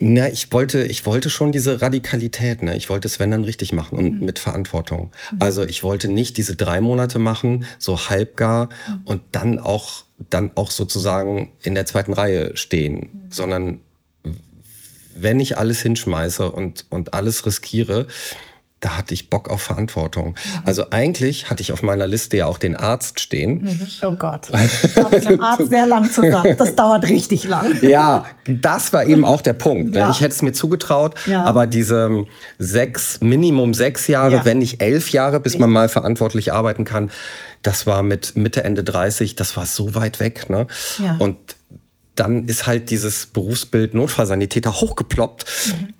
[0.00, 2.76] Na, ich wollte, ich wollte schon diese Radikalität, ne?
[2.76, 4.24] Ich wollte es, wenn dann richtig machen und mhm.
[4.24, 5.10] mit Verantwortung.
[5.32, 5.36] Mhm.
[5.40, 9.00] Also ich wollte nicht diese drei Monate machen, so halbgar mhm.
[9.04, 13.08] und dann auch, dann auch sozusagen in der zweiten Reihe stehen, mhm.
[13.30, 13.80] sondern
[15.16, 18.06] wenn ich alles hinschmeiße und, und alles riskiere,
[18.80, 20.36] da hatte ich Bock auf Verantwortung.
[20.64, 23.62] Also eigentlich hatte ich auf meiner Liste ja auch den Arzt stehen.
[23.62, 23.88] Mhm.
[24.02, 24.48] Oh Gott.
[24.94, 26.56] Da mit dem Arzt sehr lang zusammen.
[26.56, 27.76] Das dauert richtig lang.
[27.82, 29.92] Ja, das war eben auch der Punkt.
[29.92, 30.00] Ne?
[30.00, 30.10] Ja.
[30.10, 31.44] Ich hätte es mir zugetraut, ja.
[31.44, 32.24] aber diese
[32.58, 34.44] sechs, Minimum sechs Jahre, ja.
[34.44, 37.10] wenn nicht elf Jahre, bis man mal verantwortlich arbeiten kann,
[37.62, 40.50] das war mit Mitte, Ende 30, das war so weit weg.
[40.50, 40.66] Ne?
[40.98, 41.16] Ja.
[41.18, 41.36] Und
[42.18, 45.44] dann ist halt dieses Berufsbild Notfallsanitäter hochgeploppt.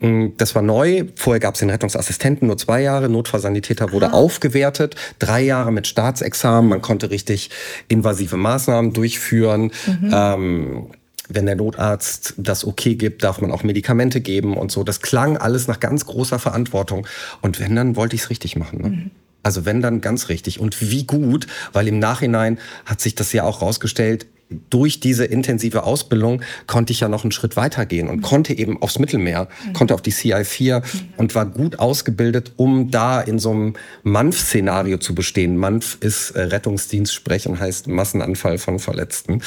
[0.01, 0.33] Mhm.
[0.37, 1.05] Das war neu.
[1.15, 3.09] Vorher gab es den Rettungsassistenten nur zwei Jahre.
[3.09, 4.15] Notfallsanitäter wurde ah.
[4.15, 4.97] aufgewertet.
[5.19, 6.69] Drei Jahre mit Staatsexamen.
[6.69, 7.51] Man konnte richtig
[7.89, 9.71] invasive Maßnahmen durchführen.
[9.87, 10.11] Mhm.
[10.13, 10.87] Ähm,
[11.29, 14.83] wenn der Notarzt das okay gibt, darf man auch Medikamente geben und so.
[14.83, 17.07] Das klang alles nach ganz großer Verantwortung.
[17.43, 18.81] Und wenn, dann wollte ich es richtig machen.
[18.81, 18.89] Ne?
[18.89, 19.11] Mhm.
[19.43, 20.59] Also wenn dann ganz richtig.
[20.59, 24.27] Und wie gut, weil im Nachhinein hat sich das ja auch rausgestellt,
[24.71, 28.23] durch diese intensive Ausbildung konnte ich ja noch einen Schritt weitergehen und mhm.
[28.23, 29.73] konnte eben aufs Mittelmeer, mhm.
[29.75, 30.85] konnte auf die CI4 mhm.
[31.19, 35.57] und war gut ausgebildet, um da in so einem MANF-Szenario zu bestehen.
[35.57, 39.35] MANF ist äh, Rettungsdienstsprech und heißt Massenanfall von Verletzten.
[39.35, 39.43] Mhm.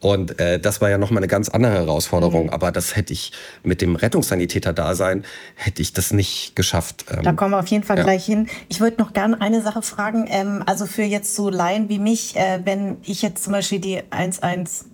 [0.00, 2.44] Und äh, das war ja nochmal eine ganz andere Herausforderung.
[2.44, 2.50] Mhm.
[2.50, 7.06] Aber das hätte ich mit dem Rettungssanitäter-Dasein, hätte ich das nicht geschafft.
[7.10, 8.02] Ähm, da kommen wir auf jeden Fall ja.
[8.02, 8.48] gleich hin.
[8.68, 10.26] Ich würde noch gerne eine Sache fragen.
[10.28, 14.02] Ähm, also für jetzt so Laien wie mich, äh, wenn ich jetzt zum Beispiel die
[14.10, 14.86] 1 eins,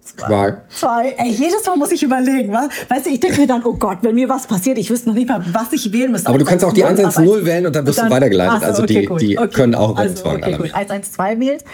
[0.00, 0.56] zwei.
[0.68, 1.14] zwei.
[1.16, 2.68] Ey, jedes Mal muss ich überlegen, wa?
[2.88, 5.14] Weißt du, ich denke mir dann, oh Gott, wenn mir was passiert, ich wüsste noch
[5.14, 6.28] nicht mal, was ich wählen müsste.
[6.28, 8.60] Aber du kannst auch die 110 wählen und dann wirst dann, du weitergeleitet.
[8.60, 9.48] So, also die, die okay.
[9.48, 10.74] können auch also, okay, gut.
[10.74, 11.64] 112 wählt.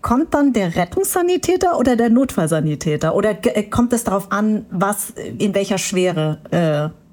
[0.00, 3.16] Kommt dann der Rettungssanitäter oder der Notfallsanitäter?
[3.16, 7.07] Oder äh, kommt es darauf an, was in welcher Schwere äh,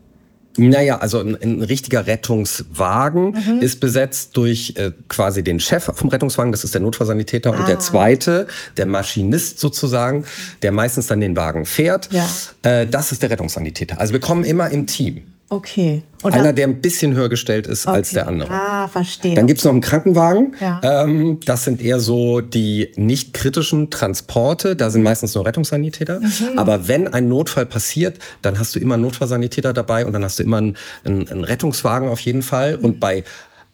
[0.57, 3.59] naja, also ein, ein richtiger Rettungswagen mhm.
[3.61, 7.59] ist besetzt durch äh, quasi den Chef vom Rettungswagen, das ist der Notfallsanitäter, ah.
[7.59, 7.79] und der ah.
[7.79, 10.25] zweite, der Maschinist sozusagen,
[10.61, 12.27] der meistens dann den Wagen fährt, ja.
[12.63, 13.99] äh, das ist der Rettungssanitäter.
[13.99, 15.23] Also wir kommen immer im Team.
[15.47, 16.01] Okay.
[16.23, 17.97] Und Einer, der ein bisschen höher gestellt ist okay.
[17.97, 18.49] als der andere.
[18.51, 19.35] Ah, verstehe.
[19.35, 20.55] Dann gibt's noch einen Krankenwagen.
[20.59, 20.81] Ja.
[20.83, 24.75] Ähm, das sind eher so die nicht kritischen Transporte.
[24.75, 26.19] Da sind meistens nur Rettungssanitäter.
[26.19, 26.57] Mhm.
[26.57, 30.39] Aber wenn ein Notfall passiert, dann hast du immer einen Notfallsanitäter dabei und dann hast
[30.39, 32.75] du immer einen, einen, einen Rettungswagen auf jeden Fall.
[32.75, 33.23] Und bei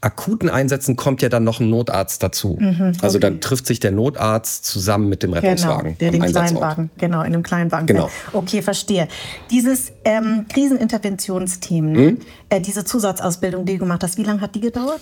[0.02, 2.58] akuten Einsätzen kommt ja dann noch ein Notarzt dazu.
[2.60, 2.98] Mhm, also okay.
[3.04, 5.96] Also dann trifft sich der Notarzt zusammen mit dem Rettungswagen.
[5.98, 7.86] Genau, der den kleinen Wagen, genau, in dem kleinen Wagen.
[7.86, 8.10] Genau.
[8.34, 9.08] Okay, verstehe.
[9.52, 12.18] Dieses ähm, Kriseninterventionsteam, mhm.
[12.50, 15.02] äh, diese Zusatzausbildung, die du gemacht hast, wie lange hat die gedauert?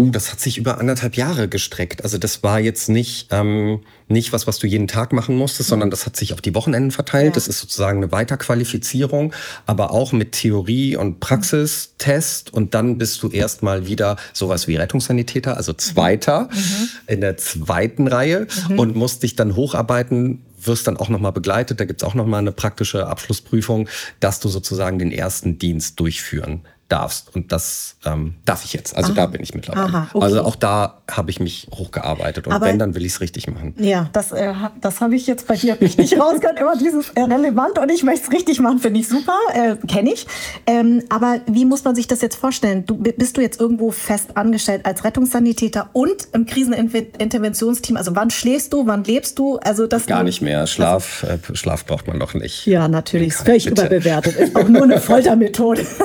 [0.00, 2.04] Uh, das hat sich über anderthalb Jahre gestreckt.
[2.04, 5.72] Also das war jetzt nicht, ähm, nicht was, was du jeden Tag machen musstest, mhm.
[5.72, 7.26] sondern das hat sich auf die Wochenenden verteilt.
[7.26, 7.32] Ja.
[7.32, 9.34] Das ist sozusagen eine Weiterqualifizierung,
[9.66, 12.52] aber auch mit Theorie und Praxistest.
[12.52, 16.88] Und dann bist du erstmal wieder sowas wie Rettungssanitäter, also Zweiter mhm.
[17.06, 18.78] in der zweiten Reihe mhm.
[18.78, 22.52] und musst dich dann hocharbeiten wirst dann auch nochmal begleitet, da gibt's auch nochmal eine
[22.52, 23.88] praktische Abschlussprüfung,
[24.20, 26.60] dass du sozusagen den ersten Dienst durchführen
[26.90, 27.34] darfst.
[27.34, 28.96] Und das ähm, darf ich jetzt.
[28.96, 29.22] Also Aha.
[29.22, 29.86] da bin ich mittlerweile.
[29.86, 30.24] Aha, okay.
[30.24, 32.46] Also auch da habe ich mich hochgearbeitet.
[32.46, 33.74] Und Aber wenn, dann will ich es richtig machen.
[33.78, 36.58] Ja, das, äh, das habe ich jetzt bei dir nicht rausgehört.
[36.58, 39.38] Immer dieses äh, relevant und ich möchte es richtig machen, finde ich super.
[39.54, 40.26] Äh, Kenne ich.
[40.66, 42.84] Ähm, aber wie muss man sich das jetzt vorstellen?
[42.86, 47.96] Du, bist du jetzt irgendwo fest angestellt als Rettungssanitäter und im Kriseninterventionsteam?
[47.96, 49.58] Also wann schläfst du, wann lebst du?
[49.58, 50.66] Also das Gar nicht mehr.
[50.66, 52.66] Schlaf, äh, Schlaf braucht man noch nicht.
[52.66, 53.28] Ja, natürlich.
[53.28, 54.36] Ist völlig überbewertet.
[54.36, 55.86] Ist auch nur eine Foltermethode.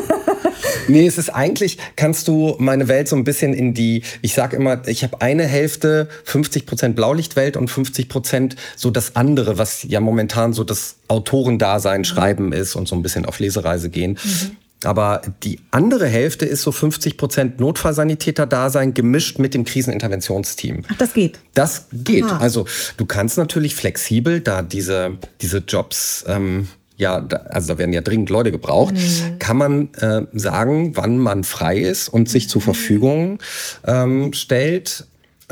[0.88, 4.54] Nee, es ist eigentlich, kannst du meine Welt so ein bisschen in die, ich sag
[4.54, 9.84] immer, ich habe eine Hälfte 50 Prozent Blaulichtwelt und 50 Prozent so das andere, was
[9.84, 12.06] ja momentan so das Autorendasein, mhm.
[12.06, 14.18] Schreiben ist und so ein bisschen auf Lesereise gehen.
[14.24, 14.58] Mhm.
[14.84, 20.84] Aber die andere Hälfte ist so 50 Prozent Notfallsanitäter-Dasein gemischt mit dem Kriseninterventionsteam.
[20.88, 21.40] Ach, das geht.
[21.54, 22.26] Das geht.
[22.26, 22.38] Ah.
[22.38, 22.66] Also
[22.98, 28.02] du kannst natürlich flexibel da diese, diese Jobs ähm, ja, da, also da werden ja
[28.02, 29.40] dringend Leute gebraucht, mhm.
[29.40, 32.66] kann man äh, sagen, wann man frei ist und sich zur mhm.
[32.66, 33.40] Verfügung
[33.86, 35.06] ähm, stellt,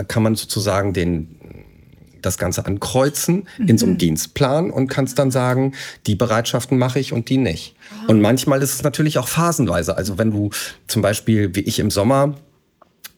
[0.08, 1.40] kann man sozusagen den
[2.22, 3.68] das Ganze ankreuzen mhm.
[3.68, 3.98] in so einem.
[3.98, 5.74] Dienstplan und kannst dann sagen,
[6.08, 7.76] die Bereitschaften mache ich und die nicht.
[7.92, 8.12] Ah.
[8.12, 9.98] Und manchmal ist es natürlich auch phasenweise.
[9.98, 10.50] Also wenn du
[10.88, 12.36] zum Beispiel, wie ich im Sommer,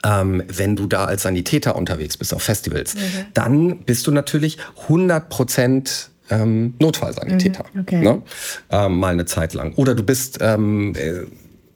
[0.03, 2.99] ähm, wenn du da als Sanitäter unterwegs bist auf Festivals, mhm.
[3.33, 7.65] dann bist du natürlich 100 Prozent ähm, Notfallsanitäter.
[7.73, 8.01] Mhm, okay.
[8.01, 8.21] Ne?
[8.69, 9.73] Ähm, mal eine Zeit lang.
[9.75, 11.25] Oder du bist, ähm, äh,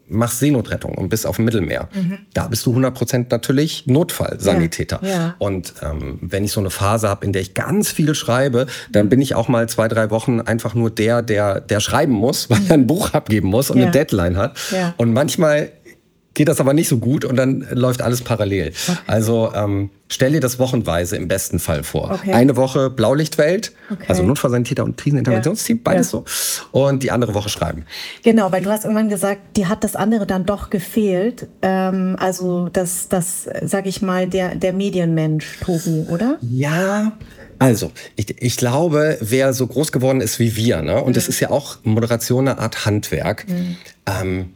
[0.10, 1.88] machst Seenotrettung und bist auf dem Mittelmeer.
[1.94, 2.20] Mhm.
[2.34, 5.00] Da bist du 100% natürlich Notfallsanitäter.
[5.04, 5.36] Ja, ja.
[5.38, 9.10] Und ähm, wenn ich so eine Phase habe, in der ich ganz viel schreibe, dann
[9.10, 12.60] bin ich auch mal zwei, drei Wochen einfach nur der, der, der schreiben muss, weil
[12.68, 13.84] er ein Buch abgeben muss und ja.
[13.84, 14.58] eine Deadline hat.
[14.98, 15.72] Und manchmal
[16.34, 18.70] geht das aber nicht so gut und dann läuft alles parallel.
[18.88, 18.98] Okay.
[19.08, 22.12] Also ähm, stell dir das wochenweise im besten Fall vor.
[22.12, 22.34] Okay.
[22.34, 24.06] Eine Woche Blaulichtwelt, okay.
[24.08, 25.82] also Notfallsanitäter und Kriseninterventionsteam, ja.
[25.84, 26.24] beides ja.
[26.72, 26.80] so.
[26.80, 27.86] Und die andere Woche schreiben.
[28.24, 31.48] Genau, weil du hast irgendwann gesagt, die hat das andere dann doch gefehlt.
[31.62, 36.38] Ähm, also das, das, sag ich mal, der, der Medienmensch, Tobi, oder?
[36.42, 37.14] Ja,
[37.62, 41.14] also, ich, ich glaube, wer so groß geworden ist wie wir, ne, und mhm.
[41.14, 43.76] das ist ja auch Moderation eine Art Handwerk, mhm.
[44.06, 44.54] ähm,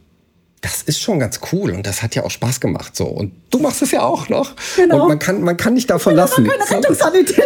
[0.64, 3.58] das ist schon ganz cool und das hat ja auch Spaß gemacht so und du
[3.58, 5.02] machst es ja auch noch genau.
[5.02, 6.48] und man kann man kann nicht davon lassen.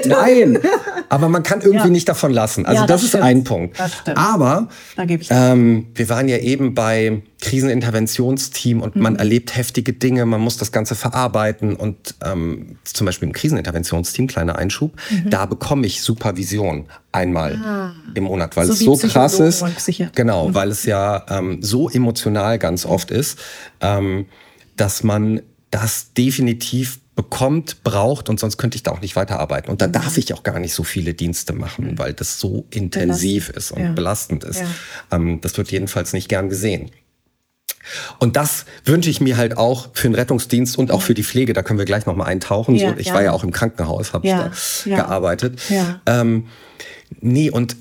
[0.07, 0.61] Nein,
[1.09, 1.93] aber man kann irgendwie ja.
[1.93, 2.65] nicht davon lassen.
[2.65, 3.77] Also ja, das, das ist ein Punkt.
[4.15, 4.69] Aber
[5.31, 9.03] ähm, wir waren ja eben bei Kriseninterventionsteam und mhm.
[9.03, 14.27] man erlebt heftige Dinge, man muss das Ganze verarbeiten und ähm, zum Beispiel im Kriseninterventionsteam,
[14.27, 15.31] kleiner Einschub, mhm.
[15.31, 17.93] da bekomme ich Supervision einmal ah.
[18.15, 19.63] im Monat, weil so es so krass ist.
[20.15, 20.55] Genau, mhm.
[20.55, 23.39] weil es ja ähm, so emotional ganz oft ist,
[23.81, 24.27] ähm,
[24.77, 29.71] dass man das definitiv bekommt, braucht und sonst könnte ich da auch nicht weiterarbeiten.
[29.71, 29.93] Und da mhm.
[29.93, 33.57] darf ich auch gar nicht so viele Dienste machen, weil das so intensiv belastend.
[33.57, 33.93] ist und ja.
[33.93, 34.61] belastend ist.
[34.61, 34.67] Ja.
[35.13, 36.91] Ähm, das wird jedenfalls nicht gern gesehen.
[38.19, 41.53] Und das wünsche ich mir halt auch für den Rettungsdienst und auch für die Pflege.
[41.53, 42.75] Da können wir gleich nochmal eintauchen.
[42.75, 43.15] Ja, so, ich ja.
[43.15, 45.61] war ja auch im Krankenhaus, habe ja, ich da gearbeitet.
[46.07, 46.47] Ähm,
[47.21, 47.77] nee, und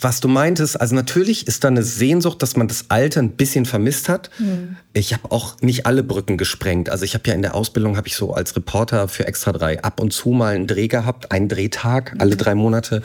[0.00, 3.64] was du meintest, also natürlich ist da eine Sehnsucht, dass man das Alte ein bisschen
[3.64, 4.30] vermisst hat.
[4.38, 4.76] Mhm.
[4.92, 6.88] Ich habe auch nicht alle Brücken gesprengt.
[6.88, 9.82] Also ich habe ja in der Ausbildung, habe ich so als Reporter für Extra 3
[9.82, 12.20] ab und zu mal einen Dreh gehabt, einen Drehtag, mhm.
[12.20, 13.02] alle drei Monate.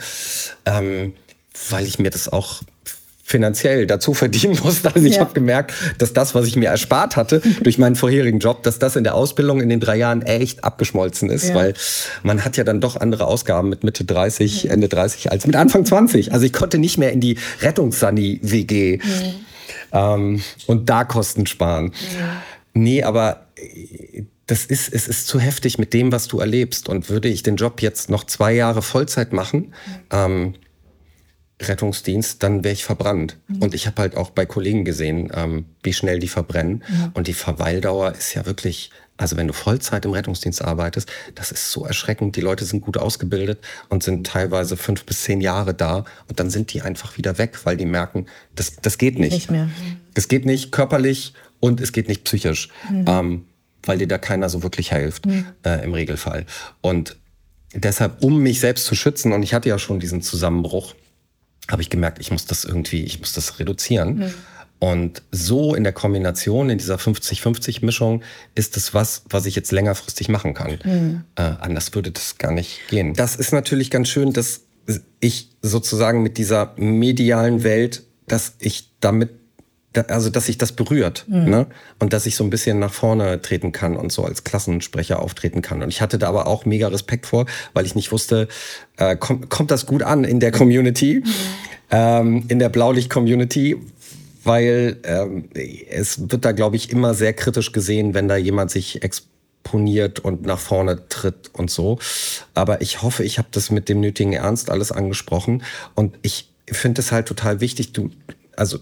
[0.66, 1.12] Ähm,
[1.68, 2.62] weil ich mir das auch
[3.22, 4.94] finanziell dazu verdienen musste.
[4.94, 5.20] Also ich ja.
[5.20, 8.96] habe gemerkt, dass das, was ich mir erspart hatte durch meinen vorherigen Job, dass das
[8.96, 11.54] in der Ausbildung in den drei Jahren echt abgeschmolzen ist, ja.
[11.54, 11.74] weil
[12.22, 15.86] man hat ja dann doch andere Ausgaben mit Mitte 30, Ende 30 als mit Anfang
[15.86, 16.32] 20.
[16.32, 18.98] Also ich konnte nicht mehr in die Rettungssani-WG
[19.92, 21.92] ähm, und da Kosten sparen.
[22.74, 26.88] Nee, aber äh, das ist, es ist zu heftig mit dem, was du erlebst.
[26.88, 29.72] Und würde ich den Job jetzt noch zwei Jahre Vollzeit machen,
[30.10, 30.54] ähm,
[31.68, 33.38] Rettungsdienst, dann wäre ich verbrannt.
[33.48, 33.62] Mhm.
[33.62, 36.82] Und ich habe halt auch bei Kollegen gesehen, ähm, wie schnell die verbrennen.
[36.88, 37.10] Mhm.
[37.14, 41.70] Und die Verweildauer ist ja wirklich, also wenn du Vollzeit im Rettungsdienst arbeitest, das ist
[41.70, 42.36] so erschreckend.
[42.36, 46.04] Die Leute sind gut ausgebildet und sind teilweise fünf bis zehn Jahre da.
[46.28, 49.32] Und dann sind die einfach wieder weg, weil die merken, das, das geht nicht.
[49.32, 49.68] Nicht mehr.
[50.14, 52.68] Es geht nicht körperlich und es geht nicht psychisch.
[52.90, 53.04] Mhm.
[53.06, 53.44] Ähm,
[53.84, 55.46] weil dir da keiner so wirklich hilft, mhm.
[55.64, 56.46] äh, im Regelfall.
[56.80, 57.16] Und
[57.74, 60.94] deshalb, um mich selbst zu schützen, und ich hatte ja schon diesen Zusammenbruch,
[61.70, 64.16] habe ich gemerkt, ich muss das irgendwie, ich muss das reduzieren.
[64.16, 64.34] Mhm.
[64.78, 68.22] Und so in der Kombination, in dieser 50-50-Mischung,
[68.56, 70.78] ist es was, was ich jetzt längerfristig machen kann.
[70.84, 71.24] Mhm.
[71.36, 73.14] Äh, anders würde das gar nicht gehen.
[73.14, 74.62] Das ist natürlich ganz schön, dass
[75.20, 79.30] ich sozusagen mit dieser medialen Welt, dass ich damit
[80.08, 81.50] also dass sich das berührt mhm.
[81.50, 81.66] ne?
[81.98, 85.62] und dass ich so ein bisschen nach vorne treten kann und so als Klassensprecher auftreten
[85.62, 85.82] kann.
[85.82, 88.48] Und ich hatte da aber auch mega Respekt vor, weil ich nicht wusste,
[88.96, 91.30] äh, kommt, kommt das gut an in der Community, mhm.
[91.90, 93.76] ähm, in der Blaulicht-Community,
[94.44, 95.48] weil ähm,
[95.90, 100.42] es wird da, glaube ich, immer sehr kritisch gesehen, wenn da jemand sich exponiert und
[100.44, 101.98] nach vorne tritt und so.
[102.54, 105.62] Aber ich hoffe, ich habe das mit dem nötigen Ernst alles angesprochen
[105.94, 108.10] und ich finde es halt total wichtig, du,
[108.56, 108.78] also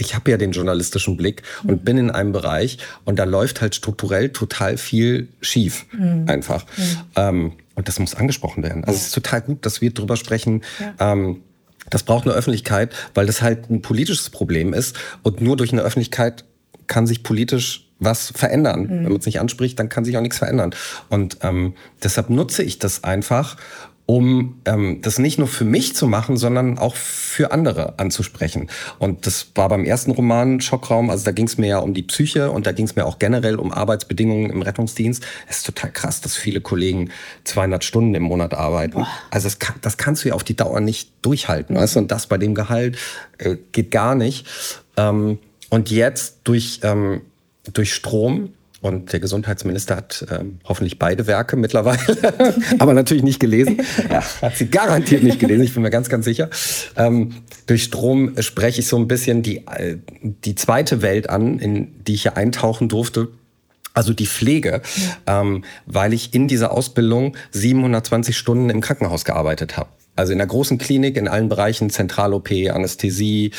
[0.00, 1.84] ich habe ja den journalistischen Blick und mhm.
[1.84, 6.24] bin in einem Bereich und da läuft halt strukturell total viel schief mhm.
[6.26, 6.64] einfach.
[6.76, 6.96] Mhm.
[7.16, 8.84] Ähm, und das muss angesprochen werden.
[8.84, 10.62] Also es ist total gut, dass wir drüber sprechen.
[10.80, 11.12] Ja.
[11.12, 11.42] Ähm,
[11.88, 14.96] das braucht eine Öffentlichkeit, weil das halt ein politisches Problem ist.
[15.22, 16.44] Und nur durch eine Öffentlichkeit
[16.86, 18.82] kann sich politisch was verändern.
[18.82, 18.88] Mhm.
[18.88, 20.74] Wenn man es nicht anspricht, dann kann sich auch nichts verändern.
[21.08, 23.56] Und ähm, deshalb nutze ich das einfach,
[24.10, 28.68] um ähm, das nicht nur für mich zu machen, sondern auch für andere anzusprechen.
[28.98, 32.02] Und das war beim ersten Roman Schockraum, also da ging es mir ja um die
[32.02, 35.24] Psyche und da ging es mir auch generell um Arbeitsbedingungen im Rettungsdienst.
[35.48, 37.10] Es ist total krass, dass viele Kollegen
[37.44, 38.94] 200 Stunden im Monat arbeiten.
[38.94, 39.06] Boah.
[39.30, 41.76] Also das, kann, das kannst du ja auf die Dauer nicht durchhalten.
[41.76, 42.00] Weißt du?
[42.00, 42.98] Und das bei dem Gehalt
[43.38, 44.44] äh, geht gar nicht.
[44.96, 47.20] Ähm, und jetzt durch, ähm,
[47.72, 51.98] durch Strom und der Gesundheitsminister hat ähm, hoffentlich beide Werke mittlerweile,
[52.78, 53.80] aber natürlich nicht gelesen.
[54.10, 56.48] Ja, hat sie garantiert nicht gelesen, ich bin mir ganz, ganz sicher.
[56.96, 57.34] Ähm,
[57.66, 62.14] durch Strom spreche ich so ein bisschen die, äh, die zweite Welt an, in die
[62.14, 63.28] ich hier eintauchen durfte.
[63.92, 64.82] Also die Pflege,
[65.26, 65.40] ja.
[65.40, 69.90] ähm, weil ich in dieser Ausbildung 720 Stunden im Krankenhaus gearbeitet habe.
[70.16, 73.50] Also in der großen Klinik, in allen Bereichen, Zentral-OP, Anästhesie,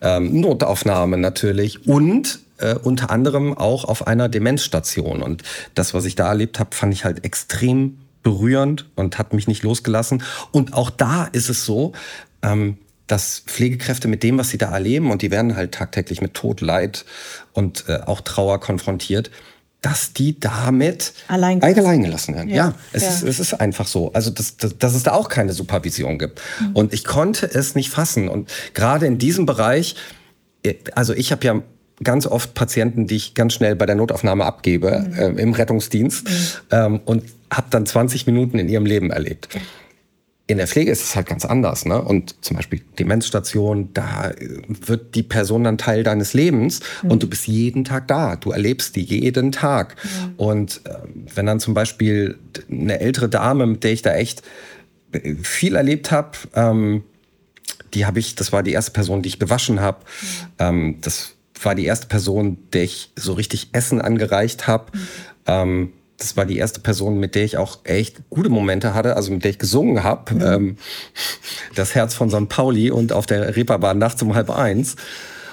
[0.00, 5.22] ähm, Notaufnahme natürlich und äh, unter anderem auch auf einer Demenzstation.
[5.22, 5.42] Und
[5.74, 9.62] das, was ich da erlebt habe, fand ich halt extrem berührend und hat mich nicht
[9.62, 10.22] losgelassen.
[10.50, 11.92] Und auch da ist es so,
[12.42, 16.32] ähm, dass Pflegekräfte mit dem, was sie da erleben, und die werden halt tagtäglich mit
[16.32, 17.04] Tod, Leid
[17.52, 19.30] und äh, auch Trauer konfrontiert,
[19.82, 22.48] dass die damit allein, allein gelassen werden.
[22.48, 23.08] Ja, ja, es, ja.
[23.10, 24.10] Ist, es ist einfach so.
[24.14, 26.40] Also, dass, dass, dass es da auch keine Supervision gibt.
[26.58, 26.72] Mhm.
[26.72, 28.30] Und ich konnte es nicht fassen.
[28.30, 29.96] Und gerade in diesem Bereich,
[30.62, 31.62] äh, also ich habe ja
[32.02, 35.38] ganz oft Patienten, die ich ganz schnell bei der Notaufnahme abgebe mhm.
[35.38, 36.32] äh, im Rettungsdienst mhm.
[36.70, 39.48] ähm, und habe dann 20 Minuten in ihrem Leben erlebt.
[40.46, 41.86] In der Pflege ist es halt ganz anders.
[41.86, 42.02] Ne?
[42.02, 44.32] Und zum Beispiel Demenzstation, da
[44.66, 47.12] wird die Person dann Teil deines Lebens mhm.
[47.12, 48.36] und du bist jeden Tag da.
[48.36, 49.96] Du erlebst die jeden Tag.
[50.02, 50.34] Mhm.
[50.36, 50.96] Und äh,
[51.34, 52.38] wenn dann zum Beispiel
[52.70, 54.42] eine ältere Dame, mit der ich da echt
[55.12, 57.04] äh, viel erlebt habe, ähm,
[57.94, 59.98] die habe ich, das war die erste Person, die ich gewaschen habe.
[60.00, 60.46] Mhm.
[60.58, 61.33] Ähm, das
[61.64, 64.86] war die erste Person, der ich so richtig Essen angereicht habe.
[64.92, 65.08] Mhm.
[65.46, 69.32] Ähm, das war die erste Person, mit der ich auch echt gute Momente hatte, also
[69.32, 70.34] mit der ich gesungen habe.
[70.34, 70.42] Mhm.
[70.42, 70.76] Ähm,
[71.74, 72.48] das Herz von St.
[72.48, 74.96] Pauli und auf der Reeperbahn nachts um halb eins.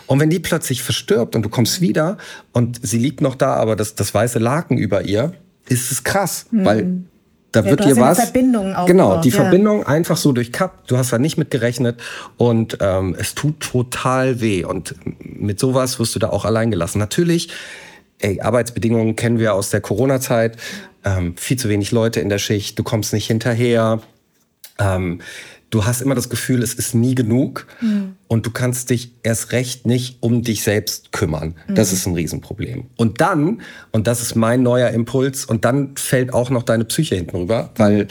[0.06, 2.17] Und wenn die plötzlich verstirbt und du kommst wieder
[2.52, 5.34] und sie liegt noch da, aber das, das weiße Laken über ihr,
[5.69, 6.65] ist es krass, mhm.
[6.65, 7.04] weil
[7.51, 8.19] da ja, wird dir was.
[8.19, 9.35] Verbindung genau, die ja.
[9.35, 10.89] Verbindung einfach so durchkappt.
[10.89, 12.01] Du hast da nicht mit gerechnet
[12.37, 14.63] und ähm, es tut total weh.
[14.63, 16.99] Und mit sowas wirst du da auch allein gelassen.
[16.99, 17.49] Natürlich
[18.21, 20.57] ey, Arbeitsbedingungen kennen wir aus der Corona-Zeit.
[21.03, 23.99] Ähm, viel zu wenig Leute in der Schicht, du kommst nicht hinterher.
[24.79, 25.21] Ähm,
[25.71, 28.15] du hast immer das Gefühl, es ist nie genug mhm.
[28.27, 31.55] und du kannst dich erst recht nicht um dich selbst kümmern.
[31.67, 31.75] Mhm.
[31.75, 32.86] Das ist ein Riesenproblem.
[32.97, 37.15] Und dann, und das ist mein neuer Impuls, und dann fällt auch noch deine Psyche
[37.15, 38.07] hinten rüber, weil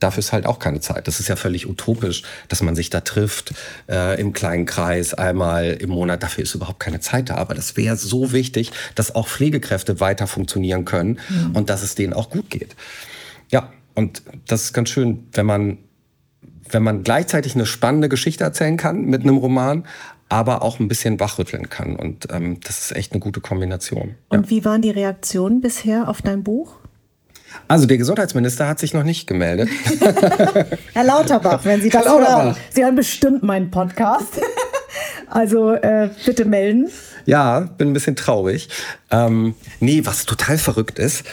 [0.00, 1.06] dafür ist halt auch keine Zeit.
[1.06, 3.54] Das ist ja völlig utopisch, dass man sich da trifft
[3.88, 6.22] äh, im kleinen Kreis einmal im Monat.
[6.22, 7.36] Dafür ist überhaupt keine Zeit da.
[7.36, 11.54] Aber das wäre so wichtig, dass auch Pflegekräfte weiter funktionieren können mhm.
[11.54, 12.74] und dass es denen auch gut geht.
[13.50, 15.78] Ja, und das ist ganz schön, wenn man,
[16.72, 19.84] wenn man gleichzeitig eine spannende Geschichte erzählen kann mit einem Roman,
[20.28, 21.96] aber auch ein bisschen wachrütteln kann.
[21.96, 24.14] Und ähm, das ist echt eine gute Kombination.
[24.28, 24.50] Und ja.
[24.50, 26.76] wie waren die Reaktionen bisher auf dein Buch?
[27.68, 29.68] Also der Gesundheitsminister hat sich noch nicht gemeldet.
[30.94, 34.40] Herr Lauterbach, wenn Sie das hören, Sie hören bestimmt meinen Podcast.
[35.28, 36.90] Also äh, bitte melden.
[37.24, 38.68] Ja, bin ein bisschen traurig.
[39.10, 41.24] Ähm, nee, was total verrückt ist,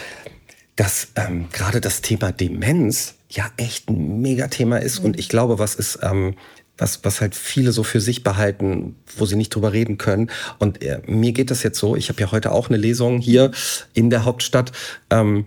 [0.78, 5.00] dass ähm, gerade das Thema Demenz ja echt ein Megathema ist.
[5.00, 5.06] Mhm.
[5.06, 6.36] Und ich glaube, was ist, ähm,
[6.78, 10.30] was, was halt viele so für sich behalten, wo sie nicht drüber reden können.
[10.58, 13.52] Und äh, mir geht das jetzt so, ich habe ja heute auch eine Lesung hier
[13.94, 14.72] in der Hauptstadt.
[15.10, 15.46] Ähm,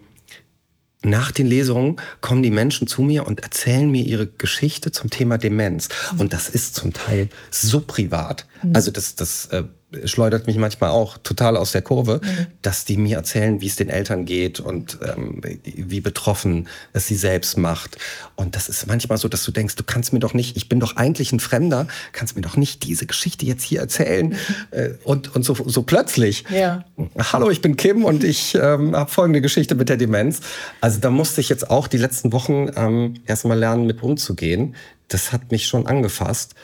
[1.04, 5.36] nach den Lesungen kommen die Menschen zu mir und erzählen mir ihre Geschichte zum Thema
[5.36, 5.88] Demenz.
[6.16, 8.46] Und das ist zum Teil so privat.
[8.62, 8.76] Mhm.
[8.76, 9.64] Also das, das äh,
[10.04, 12.46] schleudert mich manchmal auch total aus der Kurve, mhm.
[12.62, 17.14] dass die mir erzählen, wie es den Eltern geht und ähm, wie betroffen es sie
[17.14, 17.98] selbst macht.
[18.36, 20.80] Und das ist manchmal so, dass du denkst, du kannst mir doch nicht, ich bin
[20.80, 24.28] doch eigentlich ein Fremder, kannst mir doch nicht diese Geschichte jetzt hier erzählen.
[24.28, 24.36] Mhm.
[24.70, 26.44] Äh, und und so, so plötzlich.
[26.50, 26.84] Ja.
[27.32, 30.40] Hallo, ich bin Kim und ich ähm, habe folgende Geschichte mit der Demenz.
[30.80, 34.74] Also da musste ich jetzt auch die letzten Wochen ähm, erstmal lernen, mit umzugehen.
[35.08, 36.54] Das hat mich schon angefasst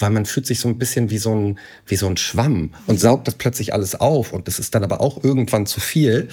[0.00, 2.98] weil man fühlt sich so ein bisschen wie so ein, wie so ein Schwamm und
[2.98, 6.28] saugt das plötzlich alles auf und das ist dann aber auch irgendwann zu viel.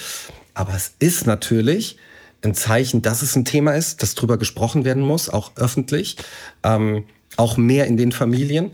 [0.53, 1.97] Aber es ist natürlich
[2.43, 6.17] ein Zeichen, dass es ein Thema ist, dass drüber gesprochen werden muss, auch öffentlich,
[6.63, 8.71] ähm, auch mehr in den Familien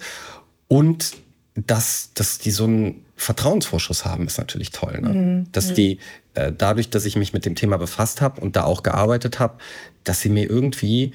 [0.67, 1.13] und
[1.55, 4.99] dass, dass die so einen Vertrauensvorschuss haben, ist natürlich toll.
[5.01, 5.09] Ne?
[5.09, 5.51] Mhm.
[5.51, 5.99] Dass die
[6.33, 9.55] äh, dadurch, dass ich mich mit dem Thema befasst habe und da auch gearbeitet habe,
[10.03, 11.13] dass sie mir irgendwie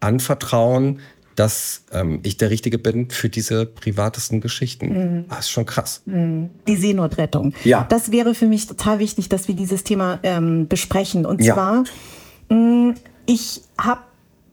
[0.00, 1.00] anvertrauen,
[1.38, 4.88] dass ähm, ich der Richtige bin für diese privatesten Geschichten.
[4.88, 5.24] Mhm.
[5.28, 6.02] Das ist schon krass.
[6.04, 6.50] Mhm.
[6.66, 7.54] Die Seenotrettung.
[7.62, 7.86] Ja.
[7.88, 11.24] Das wäre für mich total wichtig, dass wir dieses Thema ähm, besprechen.
[11.24, 11.54] Und ja.
[11.54, 11.84] zwar,
[12.48, 12.94] mh, mm,
[13.26, 14.00] ich habe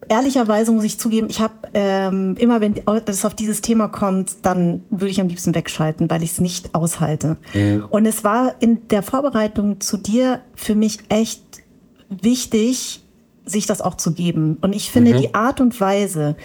[0.09, 2.75] ehrlicherweise muss ich zugeben, ich habe ähm, immer, wenn
[3.07, 6.75] es auf dieses Thema kommt, dann würde ich am liebsten wegschalten, weil ich es nicht
[6.75, 7.37] aushalte.
[7.55, 7.85] Mhm.
[7.89, 11.41] Und es war in der Vorbereitung zu dir für mich echt
[12.09, 13.01] wichtig,
[13.45, 14.57] sich das auch zu geben.
[14.61, 15.21] Und ich finde mhm.
[15.21, 16.35] die Art und Weise,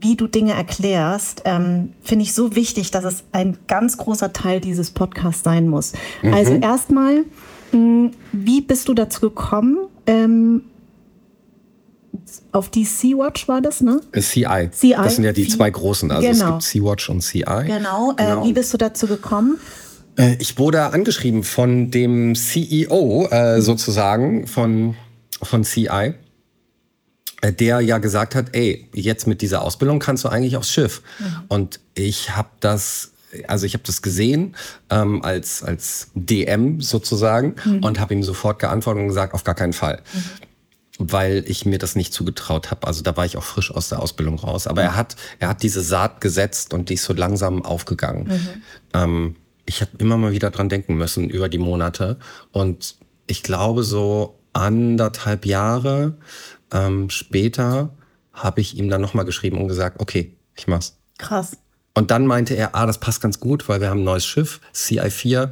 [0.00, 4.60] wie du Dinge erklärst, ähm, finde ich so wichtig, dass es ein ganz großer Teil
[4.60, 5.92] dieses Podcasts sein muss.
[6.22, 6.34] Mhm.
[6.34, 7.24] Also erstmal,
[7.70, 9.78] hm, wie bist du dazu gekommen?
[10.06, 10.62] Ähm,
[12.52, 14.00] auf die Sea-Watch war das, ne?
[14.12, 14.70] Äh, CI.
[14.70, 14.94] CI.
[14.96, 16.10] Das sind ja die zwei großen.
[16.10, 16.44] Also genau.
[16.44, 17.44] es gibt Sea-Watch und CI.
[17.66, 18.12] Genau.
[18.12, 18.44] Äh, genau.
[18.44, 19.58] Wie bist du dazu gekommen?
[20.16, 24.94] Äh, ich wurde angeschrieben von dem CEO äh, sozusagen von,
[25.42, 26.14] von CI
[27.42, 31.02] der ja gesagt hat, ey, jetzt mit dieser Ausbildung kannst du eigentlich aufs Schiff.
[31.18, 31.26] Mhm.
[31.48, 33.12] Und ich habe das
[33.48, 34.56] also ich habe das gesehen
[34.90, 37.84] ähm, als, als DM sozusagen mhm.
[37.84, 40.02] und habe ihm sofort geantwortet und gesagt, auf gar keinen Fall.
[40.12, 40.20] Mhm.
[40.98, 42.86] weil ich mir das nicht zugetraut habe.
[42.86, 44.66] Also da war ich auch frisch aus der Ausbildung raus.
[44.66, 44.88] Aber mhm.
[44.88, 48.28] er hat, er hat diese Saat gesetzt und die ist so langsam aufgegangen.
[48.28, 48.62] Mhm.
[48.94, 52.16] Ähm, ich habe immer mal wieder dran denken müssen über die Monate.
[52.52, 52.94] Und
[53.26, 56.16] ich glaube, so anderthalb Jahre
[56.72, 57.90] ähm, später
[58.32, 60.96] habe ich ihm dann nochmal geschrieben und gesagt, okay, ich mach's.
[61.18, 61.56] Krass.
[61.94, 64.60] Und dann meinte er, ah, das passt ganz gut, weil wir haben ein neues Schiff,
[64.74, 65.50] CI4.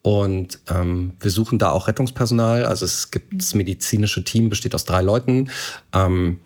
[0.00, 2.64] Und ähm, wir suchen da auch Rettungspersonal.
[2.64, 5.50] Also es gibt das medizinische Team, besteht aus drei Leuten.
[5.92, 6.40] Ähm,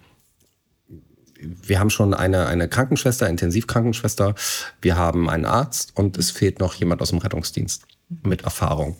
[1.40, 4.34] wir haben schon eine, eine Krankenschwester, Intensivkrankenschwester.
[4.80, 7.84] Wir haben einen Arzt und es fehlt noch jemand aus dem Rettungsdienst
[8.22, 8.96] mit Erfahrung.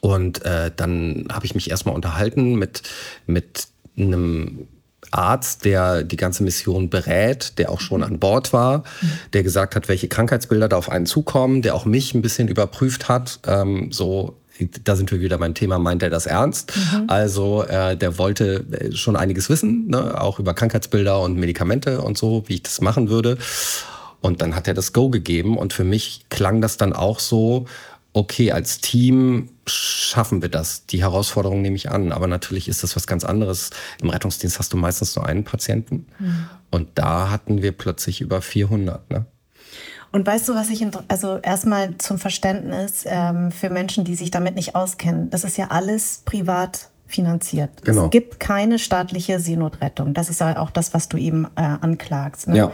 [0.00, 2.82] Und äh, dann habe ich mich erstmal unterhalten mit,
[3.26, 4.68] mit einem
[5.10, 8.82] Arzt, der die ganze Mission berät, der auch schon an Bord war,
[9.32, 13.08] der gesagt hat, welche Krankheitsbilder da auf einen zukommen, der auch mich ein bisschen überprüft
[13.08, 14.36] hat, ähm, so
[14.84, 16.72] da sind wir wieder beim Thema, meint er das ernst?
[16.76, 17.04] Mhm.
[17.08, 20.20] Also äh, der wollte äh, schon einiges wissen, ne?
[20.20, 23.38] auch über Krankheitsbilder und Medikamente und so, wie ich das machen würde.
[24.20, 27.66] Und dann hat er das Go gegeben und für mich klang das dann auch so,
[28.12, 30.86] okay, als Team schaffen wir das.
[30.86, 32.12] Die Herausforderung nehme ich an.
[32.12, 33.70] Aber natürlich ist das was ganz anderes.
[34.00, 36.06] Im Rettungsdienst hast du meistens nur einen Patienten.
[36.18, 36.48] Mhm.
[36.70, 39.10] Und da hatten wir plötzlich über 400.
[39.10, 39.26] Ne?
[40.12, 44.54] Und weißt du, was ich, also erstmal zum Verständnis ähm, für Menschen, die sich damit
[44.54, 45.30] nicht auskennen.
[45.30, 47.70] Das ist ja alles privat finanziert.
[47.84, 48.04] Genau.
[48.06, 50.14] Es gibt keine staatliche Seenotrettung.
[50.14, 52.48] Das ist ja auch das, was du eben äh, anklagst.
[52.48, 52.56] Ne?
[52.56, 52.72] Ja.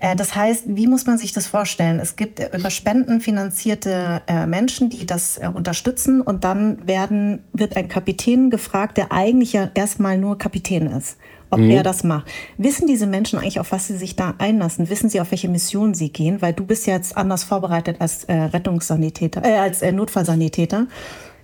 [0.00, 1.98] Äh, das heißt, wie muss man sich das vorstellen?
[1.98, 7.42] Es gibt äh, über Spenden finanzierte äh, Menschen, die das äh, unterstützen und dann werden,
[7.52, 11.16] wird ein Kapitän gefragt, der eigentlich ja erstmal nur Kapitän ist
[11.52, 11.70] ob mhm.
[11.70, 12.28] er das macht.
[12.56, 14.88] Wissen diese Menschen eigentlich, auf was sie sich da einlassen?
[14.88, 16.40] Wissen sie, auf welche Mission sie gehen?
[16.40, 20.86] Weil du bist ja jetzt anders vorbereitet als äh, Rettungssanitäter, äh, als äh, Notfallsanitäter.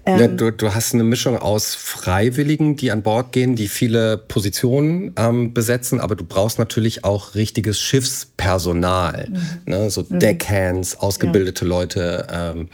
[0.09, 4.17] Ähm, ja, du, du, hast eine Mischung aus Freiwilligen, die an Bord gehen, die viele
[4.17, 9.41] Positionen ähm, besetzen, aber du brauchst natürlich auch richtiges Schiffspersonal, mhm.
[9.67, 9.91] ne?
[9.91, 10.19] so mhm.
[10.19, 11.69] Deckhands, ausgebildete ja.
[11.69, 12.27] Leute.
[12.33, 12.69] Ähm,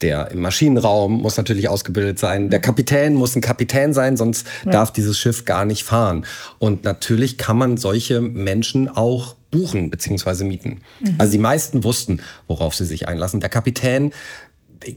[0.00, 2.50] der im Maschinenraum muss natürlich ausgebildet sein.
[2.50, 2.60] Der.
[2.60, 4.72] Kapitän muss ein Kapitän sein, sonst ja.
[4.72, 6.26] darf dieses Schiff gar nicht fahren.
[6.58, 10.44] Und natürlich kann man solche Menschen auch buchen bzw.
[10.44, 10.80] mieten.
[11.00, 11.14] Mhm.
[11.18, 13.38] Also die meisten wussten, worauf sie sich einlassen.
[13.38, 14.12] Der Kapitän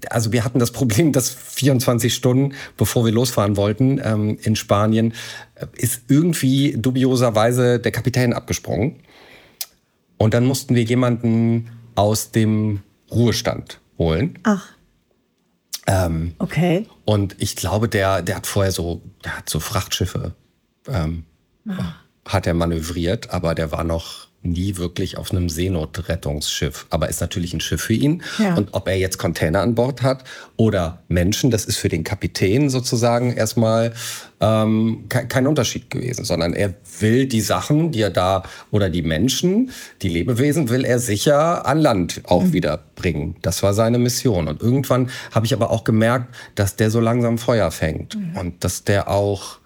[0.10, 5.14] also wir hatten das Problem, dass 24 Stunden, bevor wir losfahren wollten ähm, in Spanien,
[5.56, 8.98] äh, ist irgendwie dubioserweise der Kapitän abgesprungen.
[10.18, 12.82] Und dann mussten wir jemanden aus dem
[13.12, 14.40] Ruhestand holen.
[14.44, 14.68] Ach.
[15.88, 16.86] Ähm, okay.
[17.06, 20.34] Und ich glaube, der, der hat vorher so, der hat so Frachtschiffe,
[20.88, 21.24] ähm,
[21.68, 21.94] ah.
[22.26, 26.88] hat er manövriert, aber der war noch nie wirklich auf einem Seenotrettungsschiff.
[26.90, 28.24] Aber ist natürlich ein Schiff für ihn.
[28.40, 28.56] Ja.
[28.56, 30.24] Und ob er jetzt Container an Bord hat
[30.56, 33.94] oder Menschen, das ist für den Kapitän sozusagen erstmal
[34.40, 39.72] ähm, kein Unterschied gewesen, sondern er will die Sachen, die er da oder die Menschen,
[40.02, 42.54] die Lebewesen, will er sicher an Land auch mhm.
[42.54, 43.36] wieder bringen.
[43.42, 44.48] Das war seine Mission.
[44.48, 48.38] Und irgendwann habe ich aber auch gemerkt, dass der so langsam Feuer fängt mhm.
[48.38, 49.60] und dass der auch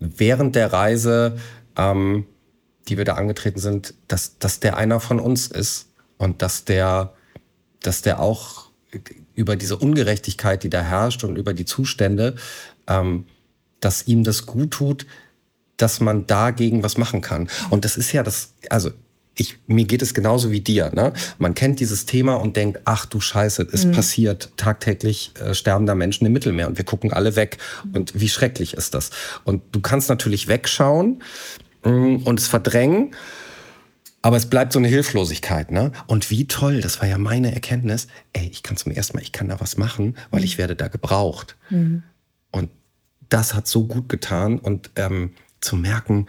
[0.00, 1.36] während der Reise
[1.76, 2.26] ähm,
[2.88, 7.14] die wir da angetreten sind, dass, dass der einer von uns ist und dass der,
[7.80, 8.70] dass der auch
[9.34, 12.34] über diese Ungerechtigkeit, die da herrscht und über die Zustände,
[12.86, 13.26] ähm,
[13.80, 15.06] dass ihm das gut tut,
[15.76, 17.48] dass man dagegen was machen kann.
[17.70, 18.90] Und das ist ja das, also
[19.34, 20.90] ich, mir geht es genauso wie dir.
[20.94, 21.12] Ne?
[21.38, 23.92] Man kennt dieses Thema und denkt, ach du Scheiße, es mhm.
[23.92, 27.56] passiert tagtäglich äh, sterbender Menschen im Mittelmeer und wir gucken alle weg.
[27.94, 29.10] Und wie schrecklich ist das?
[29.44, 31.22] Und du kannst natürlich wegschauen,
[31.82, 33.14] und es verdrängen.
[34.22, 35.92] Aber es bleibt so eine Hilflosigkeit, ne?
[36.06, 39.32] Und wie toll, das war ja meine Erkenntnis, ey, ich kann zum ersten Mal, ich
[39.32, 41.56] kann da was machen, weil ich werde da gebraucht.
[41.70, 42.02] Mhm.
[42.50, 42.70] Und
[43.30, 46.26] das hat so gut getan und ähm, zu merken,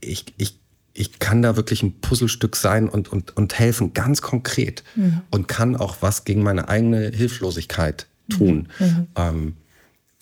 [0.00, 0.58] ich, ich,
[0.94, 4.82] ich kann da wirklich ein Puzzlestück sein und, und, und helfen, ganz konkret.
[4.94, 5.20] Mhm.
[5.30, 8.68] Und kann auch was gegen meine eigene Hilflosigkeit tun.
[8.78, 8.86] Mhm.
[8.86, 9.06] mhm.
[9.16, 9.56] Ähm,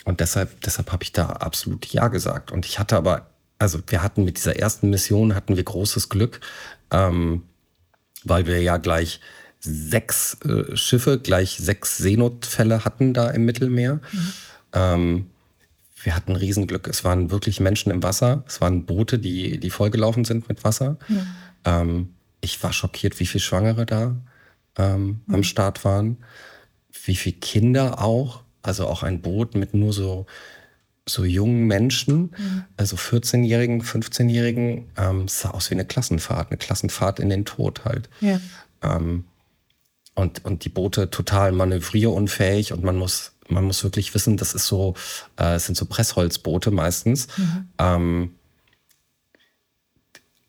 [0.05, 2.51] und deshalb, deshalb habe ich da absolut Ja gesagt.
[2.51, 3.32] Und ich hatte aber
[3.63, 6.41] also wir hatten mit dieser ersten Mission hatten wir großes Glück,
[6.91, 7.45] ähm,
[8.25, 9.21] weil wir ja gleich
[9.61, 14.01] sechs äh, Schiffe, gleich sechs Seenotfälle hatten da im Mittelmeer.
[14.11, 14.33] Mhm.
[14.73, 15.27] Ähm,
[16.03, 16.89] wir hatten Riesenglück.
[16.89, 18.43] Es waren wirklich Menschen im Wasser.
[18.49, 20.99] Es waren Boote, die, die vollgelaufen sind mit Wasser.
[21.07, 21.27] Mhm.
[21.65, 24.17] Ähm, ich war schockiert, wie viele Schwangere da
[24.77, 25.35] ähm, mhm.
[25.37, 26.17] am Start waren.
[27.05, 28.43] Wie viele Kinder auch.
[28.63, 30.27] Also auch ein Boot mit nur so
[31.07, 32.65] so jungen Menschen, mhm.
[32.77, 38.09] also 14-Jährigen, 15-Jährigen, ähm, sah aus wie eine Klassenfahrt, eine Klassenfahrt in den Tod halt.
[38.21, 38.41] Ja.
[38.83, 39.25] Ähm,
[40.15, 44.67] und, und die Boote total manövrierunfähig und man muss, man muss wirklich wissen, das ist
[44.67, 44.95] so,
[45.39, 47.29] äh, es sind so Pressholzboote meistens.
[47.37, 47.69] Mhm.
[47.79, 48.35] Ähm,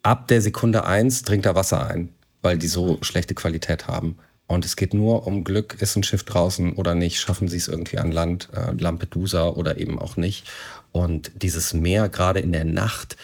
[0.03, 2.09] ab der Sekunde eins dringt da Wasser ein,
[2.41, 4.17] weil die so schlechte Qualität haben.
[4.47, 7.67] Und es geht nur um Glück, ist ein Schiff draußen oder nicht, schaffen sie es
[7.67, 10.49] irgendwie an Land, äh, Lampedusa oder eben auch nicht.
[10.91, 13.15] Und dieses Meer, gerade in der Nacht,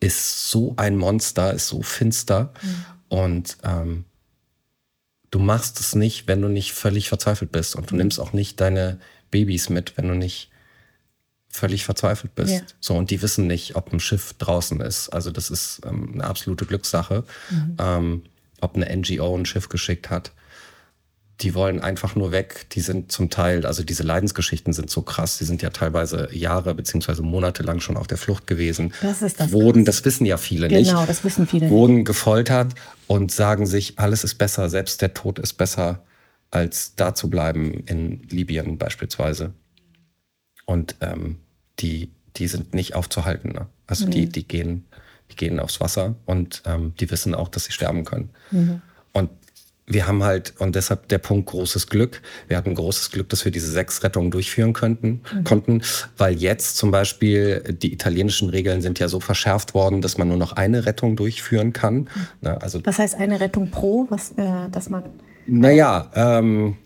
[0.00, 2.52] ist so ein Monster, ist so finster.
[2.62, 2.84] Mhm.
[3.08, 4.04] Und ähm,
[5.30, 7.74] du machst es nicht, wenn du nicht völlig verzweifelt bist.
[7.74, 7.98] Und du mhm.
[7.98, 9.00] nimmst auch nicht deine
[9.30, 10.50] Babys mit, wenn du nicht
[11.48, 12.52] völlig verzweifelt bist.
[12.52, 12.60] Ja.
[12.78, 15.08] So, und die wissen nicht, ob ein Schiff draußen ist.
[15.08, 17.24] Also das ist ähm, eine absolute Glückssache.
[17.50, 17.76] Mhm.
[17.78, 18.22] Ähm,
[18.60, 20.32] ob eine NGO ein Schiff geschickt hat
[21.40, 22.66] die wollen einfach nur weg.
[22.72, 25.38] Die sind zum Teil, also diese Leidensgeschichten sind so krass.
[25.38, 28.92] Die sind ja teilweise Jahre beziehungsweise Monate lang schon auf der Flucht gewesen.
[29.02, 29.52] Das ist das.
[29.52, 30.90] Wurden, das wissen ja viele genau, nicht.
[30.90, 31.70] Genau, das wissen viele.
[31.70, 32.74] Wurden gefoltert
[33.06, 36.02] und sagen sich, alles ist besser, selbst der Tod ist besser,
[36.50, 39.52] als da zu bleiben in Libyen beispielsweise.
[40.64, 41.36] Und ähm,
[41.78, 43.52] die, die sind nicht aufzuhalten.
[43.52, 43.66] Ne?
[43.86, 44.10] Also mhm.
[44.10, 44.86] die, die gehen,
[45.30, 48.30] die gehen aufs Wasser und ähm, die wissen auch, dass sie sterben können.
[48.50, 48.82] Mhm.
[49.12, 49.30] Und
[49.88, 52.20] wir haben halt, und deshalb der Punkt großes Glück.
[52.46, 55.44] Wir hatten großes Glück, dass wir diese sechs Rettungen durchführen könnten, mhm.
[55.44, 55.82] konnten,
[56.16, 60.36] weil jetzt zum Beispiel die italienischen Regeln sind ja so verschärft worden, dass man nur
[60.36, 62.08] noch eine Rettung durchführen kann.
[62.40, 62.48] Mhm.
[62.60, 65.04] Also, was heißt eine Rettung pro, was, äh, dass man.
[65.46, 66.76] Naja, ähm,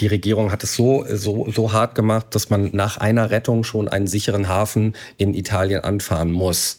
[0.00, 3.88] die Regierung hat es so, so, so hart gemacht, dass man nach einer Rettung schon
[3.88, 6.78] einen sicheren Hafen in Italien anfahren muss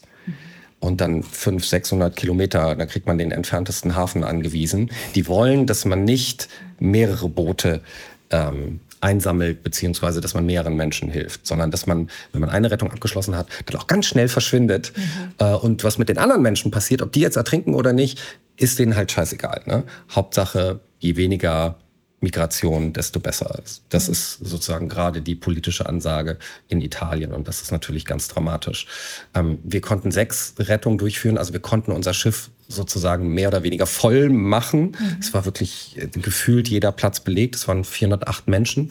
[0.84, 4.90] und dann 500, 600 Kilometer, dann kriegt man den entferntesten Hafen angewiesen.
[5.14, 7.80] Die wollen, dass man nicht mehrere Boote
[8.28, 12.92] ähm, einsammelt, beziehungsweise dass man mehreren Menschen hilft, sondern dass man, wenn man eine Rettung
[12.92, 14.92] abgeschlossen hat, dann auch ganz schnell verschwindet.
[14.94, 15.02] Mhm.
[15.38, 18.20] Äh, und was mit den anderen Menschen passiert, ob die jetzt ertrinken oder nicht,
[18.58, 19.62] ist denen halt scheißegal.
[19.64, 19.84] Ne?
[20.14, 21.76] Hauptsache, je weniger
[22.24, 23.84] Migration, desto besser ist.
[23.90, 28.86] Das ist sozusagen gerade die politische Ansage in Italien und das ist natürlich ganz dramatisch.
[29.34, 33.86] Ähm, wir konnten sechs Rettungen durchführen, also wir konnten unser Schiff sozusagen mehr oder weniger
[33.86, 34.96] voll machen.
[34.98, 35.16] Mhm.
[35.20, 37.54] Es war wirklich äh, gefühlt jeder Platz belegt.
[37.54, 38.84] Es waren 408 Menschen.
[38.84, 38.90] Mhm.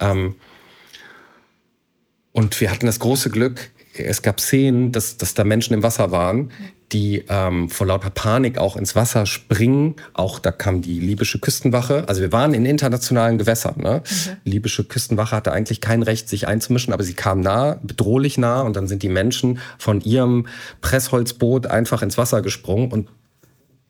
[0.00, 0.34] Ähm,
[2.32, 6.10] und wir hatten das große Glück, es gab Szenen, dass, dass da Menschen im Wasser
[6.10, 6.52] waren,
[6.92, 9.96] die ähm, vor lauter Panik auch ins Wasser springen.
[10.14, 12.04] Auch da kam die libysche Küstenwache.
[12.08, 13.76] Also wir waren in internationalen Gewässern.
[13.78, 14.02] Ne?
[14.04, 14.36] Mhm.
[14.44, 18.62] Die libysche Küstenwache hatte eigentlich kein Recht, sich einzumischen, aber sie kam nah, bedrohlich nah.
[18.62, 20.46] Und dann sind die Menschen von ihrem
[20.80, 23.08] Pressholzboot einfach ins Wasser gesprungen und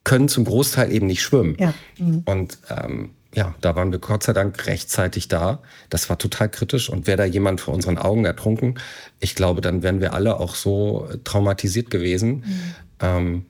[0.05, 1.57] können zum Großteil eben nicht schwimmen.
[1.59, 1.75] Ja.
[1.99, 2.23] Mhm.
[2.25, 5.61] Und ähm, ja, da waren wir Gott sei Dank rechtzeitig da.
[5.89, 6.91] Das war total kritisch.
[6.91, 8.79] Und wäre da jemand vor unseren Augen ertrunken,
[9.21, 12.75] ich glaube, dann wären wir alle auch so traumatisiert gewesen, mhm.
[13.01, 13.47] Ähm,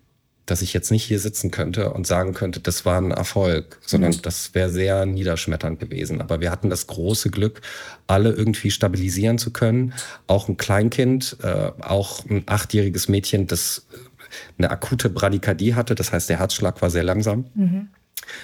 [0.47, 4.11] dass ich jetzt nicht hier sitzen könnte und sagen könnte, das war ein Erfolg, sondern
[4.11, 4.23] mhm.
[4.23, 6.21] das wäre sehr niederschmetternd gewesen.
[6.21, 7.61] Aber wir hatten das große Glück,
[8.09, 9.95] alle irgendwie stabilisieren zu können.
[10.27, 13.87] Auch ein Kleinkind, äh, auch ein achtjähriges Mädchen, das
[14.59, 15.95] eine akute Bradykardie hatte.
[15.95, 17.47] Das heißt, der Herzschlag war sehr langsam.
[17.55, 17.89] Mhm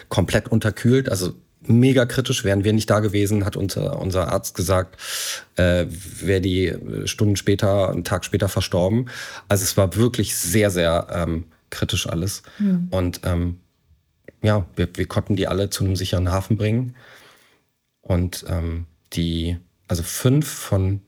[0.09, 1.09] komplett unterkühlt.
[1.09, 1.35] Also
[1.69, 2.45] mega kritisch.
[2.45, 5.01] Wären wir nicht da gewesen, hat unser, unser Arzt gesagt,
[5.57, 9.09] äh, wäre die Stunden später, einen Tag später verstorben.
[9.49, 12.43] Also es war wirklich sehr, sehr ähm, kritisch alles.
[12.59, 12.89] Mhm.
[12.91, 13.61] Und ähm,
[14.43, 16.95] ja, wir, wir konnten die alle zu einem sicheren Hafen bringen.
[18.01, 19.57] Und ähm, die,
[19.89, 21.01] also fünf von,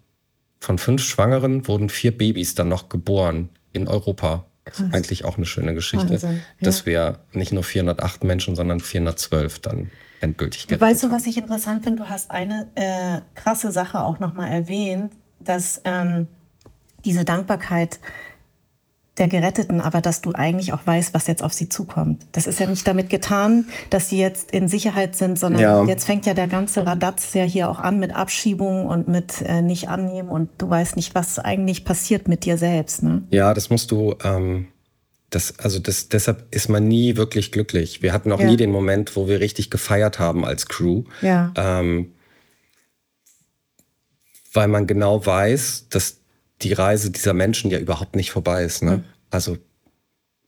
[0.61, 4.45] von fünf Schwangeren wurden vier Babys dann noch geboren in Europa.
[4.65, 6.43] Das ist eigentlich auch eine schöne Geschichte, Wahnsinn, ja.
[6.61, 9.91] dass wir nicht nur 408 Menschen, sondern 412 dann
[10.21, 12.03] endgültig gerettet Weißt du, was ich interessant finde?
[12.03, 16.27] Du hast eine äh, krasse Sache auch nochmal erwähnt, dass ähm,
[17.05, 18.01] diese Dankbarkeit
[19.19, 22.25] der Geretteten, aber dass du eigentlich auch weißt, was jetzt auf sie zukommt.
[22.33, 25.85] Das ist ja nicht damit getan, dass sie jetzt in Sicherheit sind, sondern ja.
[25.85, 29.61] jetzt fängt ja der ganze Radatz ja hier auch an mit Abschiebung und mit äh,
[29.61, 33.03] nicht annehmen und du weißt nicht, was eigentlich passiert mit dir selbst.
[33.03, 33.23] Ne?
[33.31, 34.15] Ja, das musst du.
[34.23, 34.69] Ähm
[35.31, 38.03] das, also das, deshalb ist man nie wirklich glücklich.
[38.03, 38.47] Wir hatten auch ja.
[38.47, 41.05] nie den Moment, wo wir richtig gefeiert haben als Crew.
[41.21, 41.53] Ja.
[41.57, 42.13] Ähm,
[44.53, 46.19] weil man genau weiß, dass
[46.63, 48.83] die Reise dieser Menschen ja überhaupt nicht vorbei ist.
[48.83, 48.99] Ne?
[48.99, 49.05] Mhm.
[49.31, 49.59] Also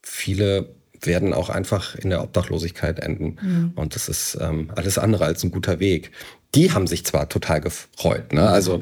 [0.02, 3.36] viele werden auch einfach in der Obdachlosigkeit enden.
[3.40, 3.72] Mhm.
[3.74, 6.10] Und das ist ähm, alles andere als ein guter Weg.
[6.54, 8.32] Die haben sich zwar total gefreut.
[8.32, 8.48] Ne?
[8.48, 8.80] Also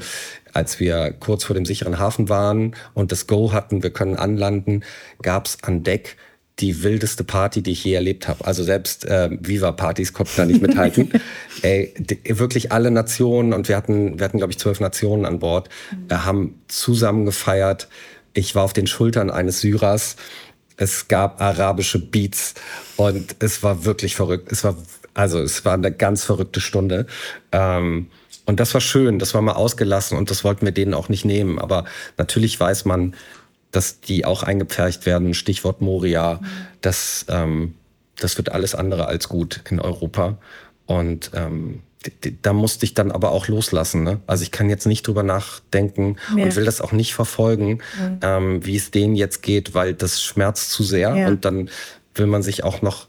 [0.58, 4.82] als wir kurz vor dem sicheren Hafen waren und das Go hatten, wir können anlanden,
[5.22, 6.16] gab es an Deck
[6.58, 8.44] die wildeste Party, die ich je erlebt habe.
[8.44, 11.12] Also selbst äh, Viva-Partys konnten da nicht mithalten.
[11.62, 15.38] Ey, die, wirklich alle Nationen und wir hatten, wir hatten glaube ich zwölf Nationen an
[15.38, 15.68] Bord,
[16.08, 17.88] äh, haben zusammen gefeiert.
[18.34, 20.16] Ich war auf den Schultern eines Syrers.
[20.76, 22.54] Es gab arabische Beats
[22.96, 24.50] und es war wirklich verrückt.
[24.50, 24.76] Es war
[25.14, 27.06] also es war eine ganz verrückte Stunde.
[27.52, 28.08] Ähm,
[28.48, 31.26] Und das war schön, das war mal ausgelassen und das wollten wir denen auch nicht
[31.26, 31.58] nehmen.
[31.58, 31.84] Aber
[32.16, 33.14] natürlich weiß man,
[33.72, 35.34] dass die auch eingepfercht werden.
[35.34, 36.40] Stichwort Moria.
[36.40, 36.46] Mhm.
[36.80, 37.74] Das, ähm,
[38.18, 40.38] das wird alles andere als gut in Europa.
[40.86, 41.82] Und ähm,
[42.40, 44.02] da musste ich dann aber auch loslassen.
[44.02, 44.20] Ne?
[44.26, 46.44] Also ich kann jetzt nicht drüber nachdenken ja.
[46.44, 48.20] und will das auch nicht verfolgen, mhm.
[48.22, 51.14] ähm, wie es denen jetzt geht, weil das schmerzt zu sehr.
[51.14, 51.28] Ja.
[51.28, 51.68] Und dann
[52.14, 53.08] will man sich auch noch,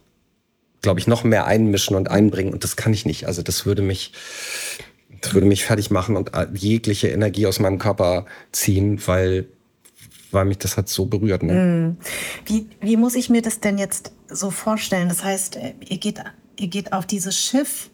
[0.81, 2.51] glaube ich, noch mehr einmischen und einbringen.
[2.51, 3.25] Und das kann ich nicht.
[3.25, 4.11] Also das würde mich,
[5.21, 9.47] das würde mich fertig machen und jegliche Energie aus meinem Körper ziehen, weil
[10.31, 11.41] weil mich das hat so berührt.
[11.41, 11.53] Ne?
[11.53, 11.97] Mhm.
[12.45, 15.09] Wie, wie muss ich mir das denn jetzt so vorstellen?
[15.09, 15.57] Das heißt,
[15.89, 16.21] ihr geht,
[16.59, 17.89] ihr geht auf dieses Schiff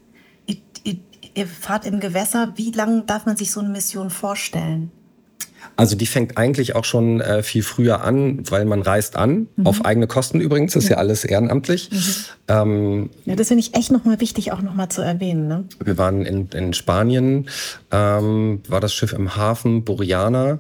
[1.36, 2.54] ihr fahrt im Gewässer.
[2.56, 4.92] Wie lange darf man sich so eine Mission vorstellen?
[5.78, 9.68] Also die fängt eigentlich auch schon äh, viel früher an, weil man reist an, mhm.
[9.68, 11.92] auf eigene Kosten übrigens, das ist ja, ja alles ehrenamtlich.
[11.92, 12.00] Mhm.
[12.48, 15.48] Ähm, ja, das finde ich echt nochmal wichtig, auch nochmal zu erwähnen.
[15.48, 15.66] Ne?
[15.84, 17.50] Wir waren in, in Spanien,
[17.92, 20.60] ähm, war das Schiff im Hafen, Boriana.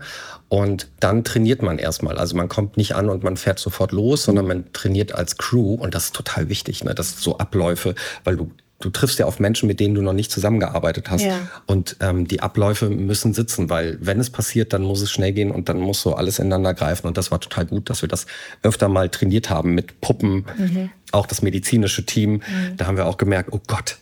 [0.49, 2.17] Und dann trainiert man erstmal.
[2.17, 5.75] Also man kommt nicht an und man fährt sofort los, sondern man trainiert als Crew.
[5.75, 6.93] Und das ist total wichtig, ne?
[6.93, 8.51] Das so Abläufe, weil du
[8.85, 11.23] du triffst ja auf Menschen, mit denen du noch nicht zusammengearbeitet hast.
[11.23, 11.39] Ja.
[11.65, 15.49] Und ähm, die Abläufe müssen sitzen, weil wenn es passiert, dann muss es schnell gehen
[15.49, 17.07] und dann muss so alles ineinander greifen.
[17.07, 18.27] Und das war total gut, dass wir das
[18.61, 20.91] öfter mal trainiert haben mit Puppen, mhm.
[21.11, 22.33] auch das medizinische Team.
[22.33, 22.77] Mhm.
[22.77, 23.97] Da haben wir auch gemerkt, oh Gott,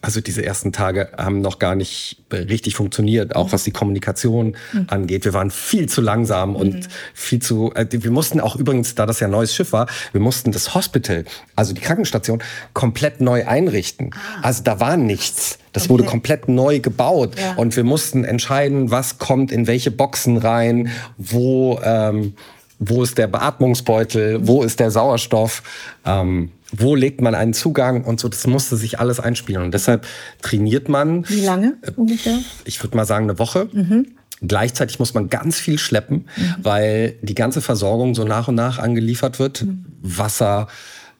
[0.00, 4.86] also diese ersten Tage haben noch gar nicht richtig funktioniert, auch was die Kommunikation mhm.
[4.88, 5.24] angeht.
[5.24, 6.88] Wir waren viel zu langsam und mhm.
[7.14, 10.20] viel zu, äh, wir mussten auch übrigens, da das ja ein neues Schiff war, wir
[10.20, 11.24] mussten das Hospital,
[11.56, 14.10] also die Krankenstation, komplett neu einrichten.
[14.14, 14.40] Ah.
[14.42, 15.58] Also da war nichts.
[15.72, 15.90] Das okay.
[15.90, 17.54] wurde komplett neu gebaut ja.
[17.54, 22.34] und wir mussten entscheiden, was kommt in welche Boxen rein, wo, ähm,
[22.80, 25.62] wo ist der Beatmungsbeutel, wo ist der Sauerstoff.
[26.04, 29.62] Ähm, wo legt man einen Zugang und so, das musste sich alles einspielen.
[29.62, 30.06] Und deshalb
[30.40, 31.28] trainiert man.
[31.28, 32.38] Wie lange ungefähr?
[32.64, 33.68] Ich würde mal sagen, eine Woche.
[33.72, 34.06] Mhm.
[34.42, 36.54] Gleichzeitig muss man ganz viel schleppen, mhm.
[36.62, 39.64] weil die ganze Versorgung so nach und nach angeliefert wird.
[39.64, 39.84] Mhm.
[40.00, 40.68] Wasser,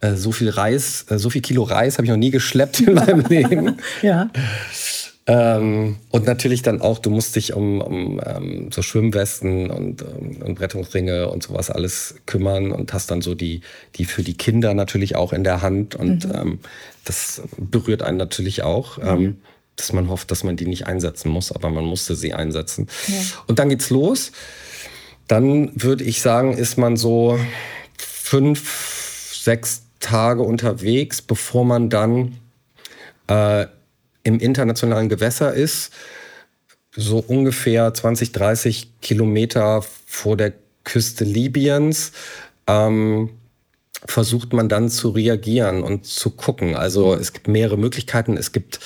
[0.01, 2.95] äh, so viel Reis, äh, so viel Kilo Reis habe ich noch nie geschleppt in
[2.95, 3.77] meinem Leben.
[4.03, 4.31] ja.
[5.33, 10.33] Ähm, und natürlich dann auch, du musst dich um, um ähm, so Schwimmwesten und, um,
[10.33, 13.61] ähm, und Rettungsringe und sowas alles kümmern und hast dann so die,
[13.95, 15.95] die für die Kinder natürlich auch in der Hand.
[15.95, 16.35] Und mhm.
[16.35, 16.59] ähm,
[17.05, 18.99] das berührt einen natürlich auch.
[18.99, 19.05] Mhm.
[19.07, 19.37] Ähm,
[19.77, 22.89] dass man hofft, dass man die nicht einsetzen muss, aber man musste sie einsetzen.
[23.07, 23.15] Ja.
[23.47, 24.33] Und dann geht's los.
[25.29, 27.39] Dann würde ich sagen, ist man so
[27.97, 32.37] fünf, sechs Tage unterwegs, bevor man dann
[33.29, 33.67] äh,
[34.31, 35.93] im internationalen Gewässer ist,
[36.95, 40.53] so ungefähr 20, 30 Kilometer vor der
[40.85, 42.13] Küste Libyens,
[42.67, 43.31] ähm,
[44.07, 46.75] versucht man dann zu reagieren und zu gucken.
[46.75, 48.37] Also es gibt mehrere Möglichkeiten.
[48.37, 48.81] Es gibt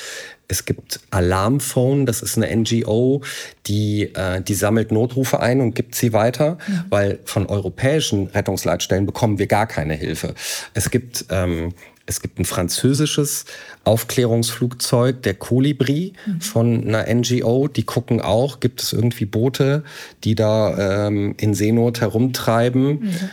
[0.46, 3.22] es gibt Alarmphone, das ist eine NGO,
[3.66, 6.84] die, äh, die sammelt Notrufe ein und gibt sie weiter, mhm.
[6.90, 10.34] weil von europäischen Rettungsleitstellen bekommen wir gar keine Hilfe.
[10.74, 11.72] Es gibt ähm,
[12.06, 13.46] es gibt ein französisches
[13.84, 16.40] Aufklärungsflugzeug, der Colibri mhm.
[16.40, 17.68] von einer NGO.
[17.68, 19.84] Die gucken auch, gibt es irgendwie Boote,
[20.22, 23.00] die da ähm, in Seenot herumtreiben.
[23.00, 23.30] Mhm.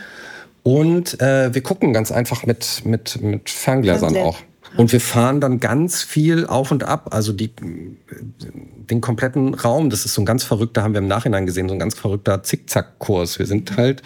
[0.62, 4.38] Und äh, wir gucken ganz einfach mit, mit, mit Ferngläsern auch.
[4.76, 7.50] Und wir fahren dann ganz viel auf und ab, also die,
[8.90, 9.90] den kompletten Raum.
[9.90, 12.42] Das ist so ein ganz verrückter, haben wir im Nachhinein gesehen, so ein ganz verrückter
[12.42, 13.38] Zickzackkurs.
[13.38, 14.02] Wir sind halt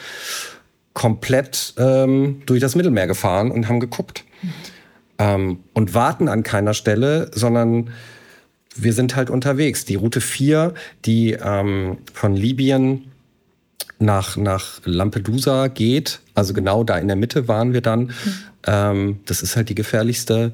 [0.93, 4.25] komplett ähm, durch das Mittelmeer gefahren und haben geguckt.
[5.19, 7.91] Ähm, und warten an keiner Stelle, sondern
[8.75, 9.85] wir sind halt unterwegs.
[9.85, 10.75] Die Route 4,
[11.05, 13.11] die ähm, von Libyen
[13.99, 18.01] nach, nach Lampedusa geht, also genau da in der Mitte waren wir dann.
[18.01, 18.13] Mhm.
[18.67, 20.53] Ähm, das ist halt die gefährlichste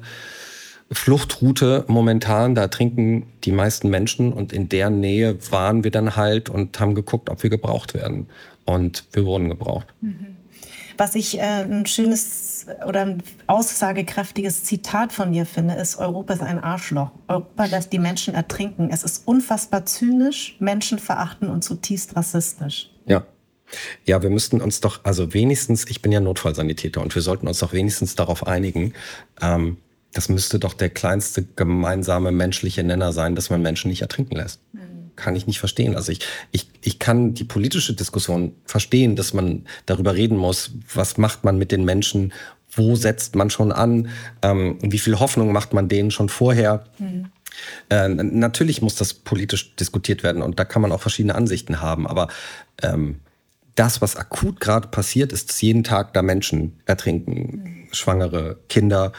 [0.91, 2.55] Fluchtroute momentan.
[2.55, 6.95] Da trinken die meisten Menschen und in der Nähe waren wir dann halt und haben
[6.95, 8.27] geguckt, ob wir gebraucht werden.
[8.65, 9.87] Und wir wurden gebraucht.
[10.01, 10.37] Mhm.
[10.97, 12.42] Was ich äh, ein schönes
[12.87, 17.11] oder ein aussagekräftiges Zitat von dir finde, ist, Europa ist ein Arschloch.
[17.27, 18.89] Europa lässt die Menschen ertrinken.
[18.91, 22.89] Es ist unfassbar zynisch, menschenverachtend und zutiefst rassistisch.
[23.05, 23.25] Ja.
[24.05, 27.59] Ja, wir müssten uns doch, also wenigstens, ich bin ja Notfallsanitäter und wir sollten uns
[27.59, 28.93] doch wenigstens darauf einigen,
[29.41, 29.77] ähm,
[30.11, 34.61] das müsste doch der kleinste gemeinsame menschliche Nenner sein, dass man Menschen nicht ertrinken lässt.
[34.73, 35.95] Mhm kann ich nicht verstehen.
[35.95, 36.19] Also ich,
[36.51, 41.57] ich, ich kann die politische Diskussion verstehen, dass man darüber reden muss, was macht man
[41.57, 42.33] mit den Menschen,
[42.71, 44.09] wo setzt man schon an,
[44.41, 46.85] ähm, wie viel Hoffnung macht man denen schon vorher.
[46.97, 47.27] Mhm.
[47.89, 52.07] Äh, natürlich muss das politisch diskutiert werden und da kann man auch verschiedene Ansichten haben,
[52.07, 52.27] aber
[52.81, 53.19] ähm,
[53.75, 57.87] das, was akut gerade passiert, ist, dass jeden Tag da Menschen ertrinken, mhm.
[57.91, 59.13] Schwangere, Kinder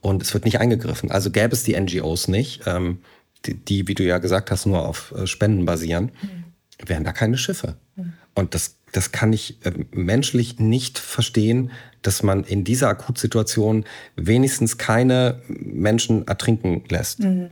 [0.00, 1.10] und es wird nicht eingegriffen.
[1.10, 2.98] Also gäbe es die NGOs nicht, ähm,
[3.46, 6.88] die, die, wie du ja gesagt hast, nur auf äh, Spenden basieren, mhm.
[6.88, 7.76] wären da keine Schiffe.
[7.96, 8.12] Mhm.
[8.34, 11.70] Und das, das kann ich äh, menschlich nicht verstehen,
[12.02, 13.84] dass man in dieser Akutsituation
[14.16, 17.20] wenigstens keine Menschen ertrinken lässt.
[17.20, 17.50] Mhm.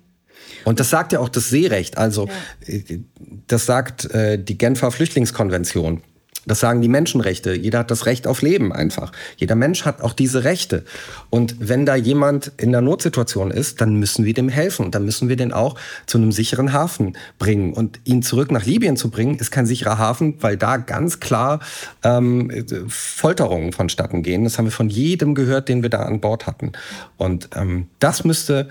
[0.65, 1.99] Und das sagt ja auch das Seerecht.
[1.99, 2.29] Also
[2.67, 2.75] ja.
[2.75, 3.01] Äh,
[3.47, 6.03] das sagt äh, die Genfer Flüchtlingskonvention.
[6.47, 7.55] Das sagen die Menschenrechte.
[7.55, 9.13] Jeder hat das Recht auf Leben einfach.
[9.37, 10.85] Jeder Mensch hat auch diese Rechte.
[11.29, 14.87] Und wenn da jemand in der Notsituation ist, dann müssen wir dem helfen.
[14.87, 15.75] Und dann müssen wir den auch
[16.07, 17.73] zu einem sicheren Hafen bringen.
[17.73, 21.61] Und ihn zurück nach Libyen zu bringen, ist kein sicherer Hafen, weil da ganz klar
[22.05, 22.51] ähm,
[22.89, 24.45] Folterungen vonstatten gehen.
[24.45, 26.73] Das haben wir von jedem gehört, den wir da an Bord hatten.
[27.17, 28.69] Und ähm, das müsste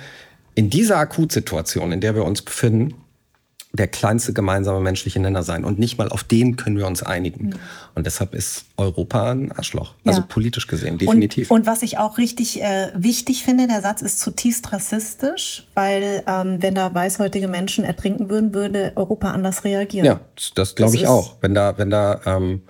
[0.56, 2.96] in dieser Akutsituation, in der wir uns befinden,
[3.76, 5.64] der kleinste gemeinsame menschliche Nenner sein.
[5.64, 7.48] Und nicht mal auf den können wir uns einigen.
[7.48, 7.54] Mhm.
[7.94, 9.94] Und deshalb ist Europa ein Arschloch.
[10.06, 10.26] Also ja.
[10.28, 11.52] Politisch gesehen, definitiv.
[11.52, 16.24] Und, und was ich auch richtig äh, wichtig finde, der Satz ist zutiefst rassistisch, weil
[16.28, 20.06] ähm, wenn da weißhäutige Menschen ertrinken würden, würde Europa anders reagieren.
[20.06, 20.20] Ja,
[20.56, 21.38] das, glaube ich auch.
[21.42, 22.62] Wenn da, wenn da ähm,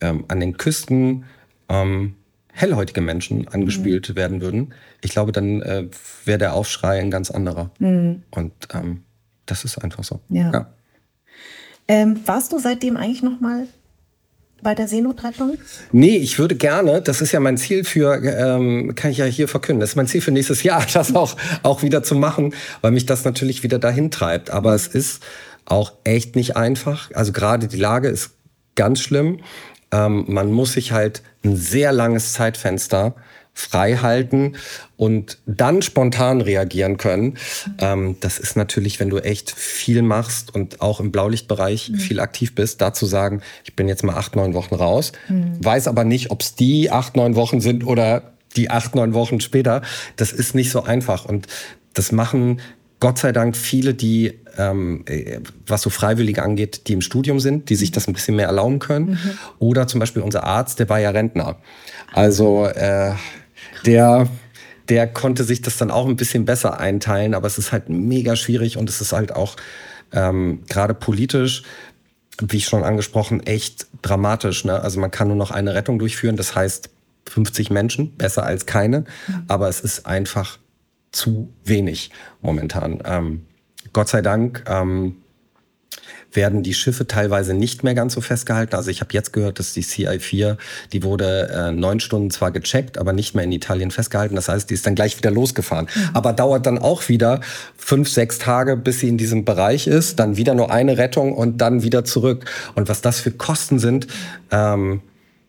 [0.00, 1.24] ähm, an den Küsten
[1.68, 2.16] ähm,
[2.52, 4.16] hellhäutige Menschen angespielt mhm.
[4.16, 5.88] werden würden, ich glaube, dann äh,
[6.24, 7.70] wäre der Aufschrei ein ganz anderer.
[7.78, 8.22] Mhm.
[8.30, 9.02] Und ähm,
[9.46, 10.20] das ist einfach so.
[10.28, 10.52] Ja.
[10.52, 10.66] ja.
[11.88, 13.66] Ähm, warst du seitdem eigentlich noch mal
[14.62, 15.58] bei der Seenotrettung?
[15.90, 19.48] Nee, ich würde gerne, das ist ja mein Ziel für, ähm, kann ich ja hier
[19.48, 22.92] verkünden, das ist mein Ziel für nächstes Jahr, das auch, auch wieder zu machen, weil
[22.92, 24.50] mich das natürlich wieder dahin treibt.
[24.50, 25.22] Aber es ist
[25.64, 27.10] auch echt nicht einfach.
[27.14, 28.30] Also gerade die Lage ist
[28.74, 29.40] ganz schlimm.
[29.90, 33.14] Ähm, man muss sich halt ein sehr langes Zeitfenster
[33.54, 34.56] frei halten
[34.96, 37.36] und dann spontan reagieren können.
[37.78, 41.96] Ähm, das ist natürlich, wenn du echt viel machst und auch im Blaulichtbereich mhm.
[41.96, 45.62] viel aktiv bist, da zu sagen, ich bin jetzt mal acht, neun Wochen raus, mhm.
[45.62, 49.40] weiß aber nicht, ob es die acht, neun Wochen sind oder die acht, neun Wochen
[49.40, 49.82] später.
[50.16, 51.46] Das ist nicht so einfach und
[51.94, 52.60] das machen
[53.00, 57.68] Gott sei Dank viele, die, ähm, äh, was so Freiwillige angeht, die im Studium sind,
[57.68, 59.10] die sich das ein bisschen mehr erlauben können.
[59.10, 59.38] Mhm.
[59.58, 61.56] Oder zum Beispiel unser Arzt, der war ja Rentner.
[62.12, 63.14] Also äh,
[63.86, 64.28] der,
[64.88, 68.36] der konnte sich das dann auch ein bisschen besser einteilen, aber es ist halt mega
[68.36, 69.56] schwierig und es ist halt auch
[70.12, 71.62] ähm, gerade politisch,
[72.40, 74.64] wie ich schon angesprochen, echt dramatisch.
[74.64, 74.80] Ne?
[74.80, 76.90] Also man kann nur noch eine Rettung durchführen, das heißt
[77.28, 79.44] 50 Menschen, besser als keine, mhm.
[79.48, 80.58] aber es ist einfach
[81.12, 82.10] zu wenig
[82.40, 83.02] momentan.
[83.04, 83.46] Ähm,
[83.92, 85.16] Gott sei Dank ähm,
[86.32, 88.74] werden die Schiffe teilweise nicht mehr ganz so festgehalten.
[88.74, 90.56] Also ich habe jetzt gehört, dass die CI4,
[90.92, 94.34] die wurde äh, neun Stunden zwar gecheckt, aber nicht mehr in Italien festgehalten.
[94.34, 95.88] Das heißt, die ist dann gleich wieder losgefahren.
[95.94, 96.10] Mhm.
[96.14, 97.40] Aber dauert dann auch wieder
[97.76, 100.18] fünf, sechs Tage, bis sie in diesem Bereich ist.
[100.18, 102.44] Dann wieder nur eine Rettung und dann wieder zurück.
[102.74, 104.06] Und was das für Kosten sind,
[104.50, 105.02] ähm,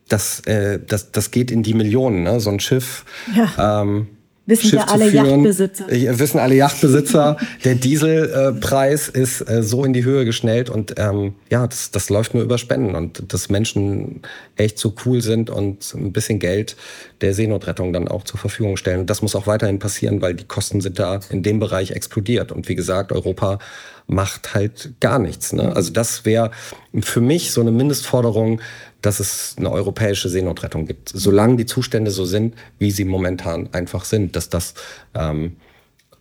[0.09, 2.23] das, äh, das, das geht in die Millionen.
[2.23, 2.39] Ne?
[2.39, 3.05] So ein Schiff.
[3.35, 3.81] Ja.
[3.81, 4.07] Ähm,
[4.45, 5.87] Wissen Schiff ja alle Yachtbesitzer.
[5.89, 7.37] Wissen alle Yachtbesitzer.
[7.63, 12.33] Der Dieselpreis ist äh, so in die Höhe geschnellt und ähm, ja, das, das läuft
[12.33, 14.21] nur über Spenden und dass Menschen
[14.57, 16.75] echt so cool sind und ein bisschen Geld
[17.21, 19.05] der Seenotrettung dann auch zur Verfügung stellen.
[19.05, 22.51] Das muss auch weiterhin passieren, weil die Kosten sind da in dem Bereich explodiert.
[22.51, 23.59] Und wie gesagt, Europa
[24.07, 25.53] macht halt gar nichts.
[25.53, 25.73] Ne?
[25.73, 26.51] Also das wäre
[26.99, 28.59] für mich so eine Mindestforderung,
[29.03, 31.11] dass es eine europäische Seenotrettung gibt.
[31.13, 34.73] Solange die Zustände so sind, wie sie momentan einfach sind, dass das
[35.13, 35.57] ähm,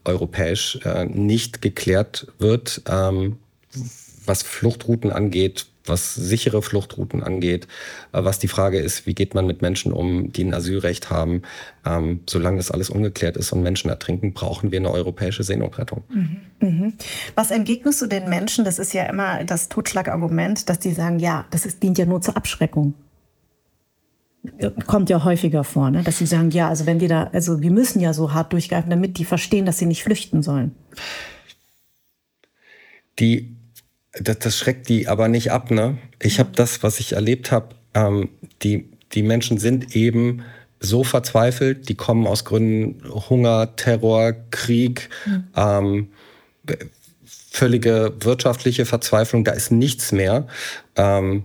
[0.05, 3.39] europäisch äh, nicht geklärt wird, ähm,
[4.27, 7.67] was Fluchtrouten angeht, was sichere Fluchtrouten angeht,
[8.13, 11.43] äh, was die Frage ist, wie geht man mit Menschen um, die ein Asylrecht haben.
[11.85, 16.05] Ähm, solange das alles ungeklärt ist und Menschen ertrinken, brauchen wir eine europäische Seenotrettung.
[16.09, 16.41] Mhm.
[16.61, 16.93] Mhm.
[17.35, 18.65] Was entgegnest du den Menschen?
[18.65, 22.21] Das ist ja immer das Totschlagargument, dass die sagen, ja, das ist, dient ja nur
[22.21, 22.95] zur Abschreckung.
[24.87, 26.03] Kommt ja häufiger vor, ne?
[26.03, 28.91] dass sie sagen, ja, also wenn wir da, also wir müssen ja so hart durchgreifen,
[28.91, 30.75] damit die verstehen, dass sie nicht flüchten sollen.
[33.21, 33.55] Die
[34.13, 35.71] das, das schreckt die aber nicht ab.
[35.71, 35.99] Ne?
[36.21, 38.31] Ich habe das, was ich erlebt habe, ähm,
[38.63, 40.43] die, die Menschen sind eben
[40.81, 45.45] so verzweifelt, die kommen aus Gründen Hunger, Terror, Krieg, mhm.
[45.57, 46.09] ähm,
[47.25, 50.47] völlige wirtschaftliche Verzweiflung, da ist nichts mehr.
[50.97, 51.45] Ähm,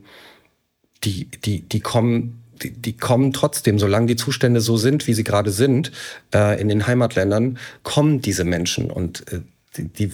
[1.04, 5.24] die, die, die kommen die, die kommen trotzdem, solange die Zustände so sind, wie sie
[5.24, 5.92] gerade sind,
[6.34, 9.42] äh, in den Heimatländern, kommen diese Menschen und äh,
[9.78, 10.12] die, die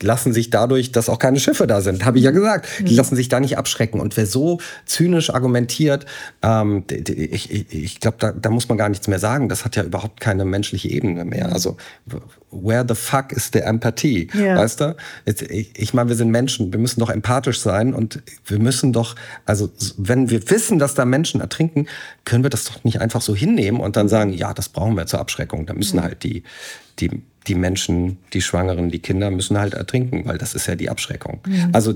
[0.00, 2.96] lassen sich dadurch, dass auch keine Schiffe da sind, habe ich ja gesagt, die mhm.
[2.96, 4.00] lassen sich da nicht abschrecken.
[4.00, 6.06] Und wer so zynisch argumentiert,
[6.42, 9.48] ähm, ich, ich, ich glaube, da, da muss man gar nichts mehr sagen.
[9.48, 11.52] Das hat ja überhaupt keine menschliche Ebene mehr.
[11.52, 11.76] Also
[12.50, 14.28] where the fuck is the empathy?
[14.32, 14.56] Ja.
[14.56, 14.96] Weißt du?
[15.24, 19.16] Ich, ich meine, wir sind Menschen, wir müssen doch empathisch sein und wir müssen doch,
[19.44, 21.86] also wenn wir wissen, dass da Menschen ertrinken,
[22.24, 25.06] können wir das doch nicht einfach so hinnehmen und dann sagen, ja, das brauchen wir
[25.06, 25.66] zur Abschreckung.
[25.66, 26.02] Da müssen mhm.
[26.02, 26.44] halt die,
[27.00, 30.90] die die Menschen, die Schwangeren, die Kinder müssen halt ertrinken, weil das ist ja die
[30.90, 31.40] Abschreckung.
[31.46, 31.70] Mhm.
[31.72, 31.94] Also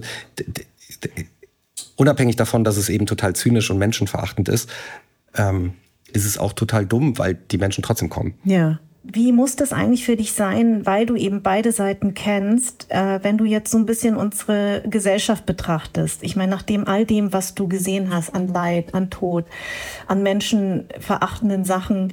[1.96, 4.70] unabhängig davon, dass es eben total zynisch und menschenverachtend ist,
[5.34, 5.72] ähm,
[6.12, 8.34] ist es auch total dumm, weil die Menschen trotzdem kommen.
[8.44, 8.80] Ja.
[9.10, 13.38] Wie muss das eigentlich für dich sein, weil du eben beide Seiten kennst, äh, wenn
[13.38, 16.22] du jetzt so ein bisschen unsere Gesellschaft betrachtest?
[16.22, 19.46] Ich meine, nach dem all dem, was du gesehen hast an Leid, an Tod,
[20.08, 22.12] an menschenverachtenden Sachen,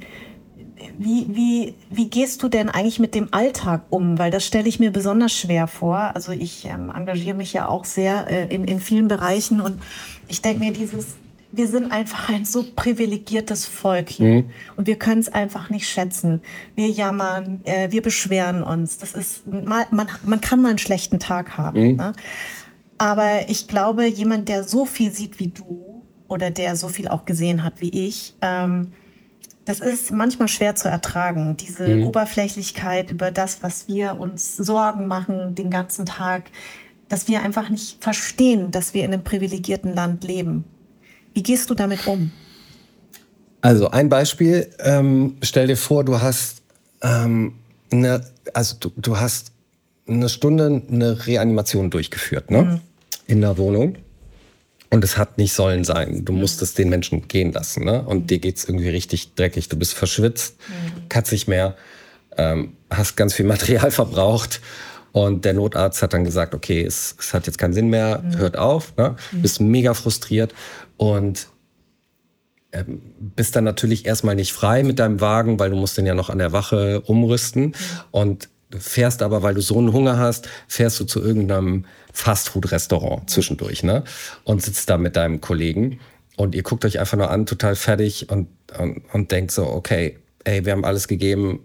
[0.98, 4.18] wie, wie, wie gehst du denn eigentlich mit dem Alltag um?
[4.18, 6.12] Weil das stelle ich mir besonders schwer vor.
[6.14, 9.80] Also ich ähm, engagiere mich ja auch sehr äh, in, in vielen Bereichen und
[10.28, 11.16] ich denke mir, dieses,
[11.52, 14.50] wir sind einfach ein so privilegiertes Volk hier mhm.
[14.76, 16.42] und wir können es einfach nicht schätzen.
[16.74, 18.98] Wir jammern, äh, wir beschweren uns.
[18.98, 21.90] Das ist mal, man, man kann mal einen schlechten Tag haben.
[21.90, 21.96] Mhm.
[21.96, 22.12] Ne?
[22.98, 27.24] Aber ich glaube, jemand, der so viel sieht wie du oder der so viel auch
[27.24, 28.92] gesehen hat wie ich, ähm,
[29.66, 32.06] das ist manchmal schwer zu ertragen, diese mhm.
[32.06, 36.44] Oberflächlichkeit über das, was wir uns Sorgen machen den ganzen Tag,
[37.08, 40.64] dass wir einfach nicht verstehen, dass wir in einem privilegierten Land leben.
[41.34, 42.30] Wie gehst du damit um?
[43.60, 46.62] Also ein Beispiel, ähm, stell dir vor, du hast
[47.02, 47.54] ähm,
[47.90, 49.50] eine, also du, du, hast
[50.06, 52.62] eine Stunde eine Reanimation durchgeführt, ne?
[52.62, 52.80] Mhm.
[53.26, 53.96] In der Wohnung.
[54.90, 56.24] Und es hat nicht sollen sein.
[56.24, 57.84] Du musstest den Menschen gehen lassen.
[57.84, 58.02] Ne?
[58.02, 59.68] Und dir geht's irgendwie richtig dreckig.
[59.68, 61.08] Du bist verschwitzt, mhm.
[61.08, 61.76] kannst nicht mehr,
[62.36, 64.60] ähm, hast ganz viel Material verbraucht.
[65.12, 68.36] Und der Notarzt hat dann gesagt, okay, es, es hat jetzt keinen Sinn mehr, mhm.
[68.36, 68.96] hört auf.
[68.96, 69.16] Ne?
[69.32, 69.42] Mhm.
[69.42, 70.54] Bist mega frustriert
[70.98, 71.48] und
[72.72, 76.14] ähm, bist dann natürlich erstmal nicht frei mit deinem Wagen, weil du musst den ja
[76.14, 77.66] noch an der Wache umrüsten.
[77.66, 77.74] Mhm.
[78.10, 81.84] Und fährst aber, weil du so einen Hunger hast, fährst du zu irgendeinem
[82.16, 84.02] Fastfood-Restaurant zwischendurch, ne?
[84.44, 86.00] Und sitzt da mit deinem Kollegen
[86.36, 88.48] und ihr guckt euch einfach nur an, total fertig und,
[88.78, 91.60] und, und denkt so, okay, ey, wir haben alles gegeben,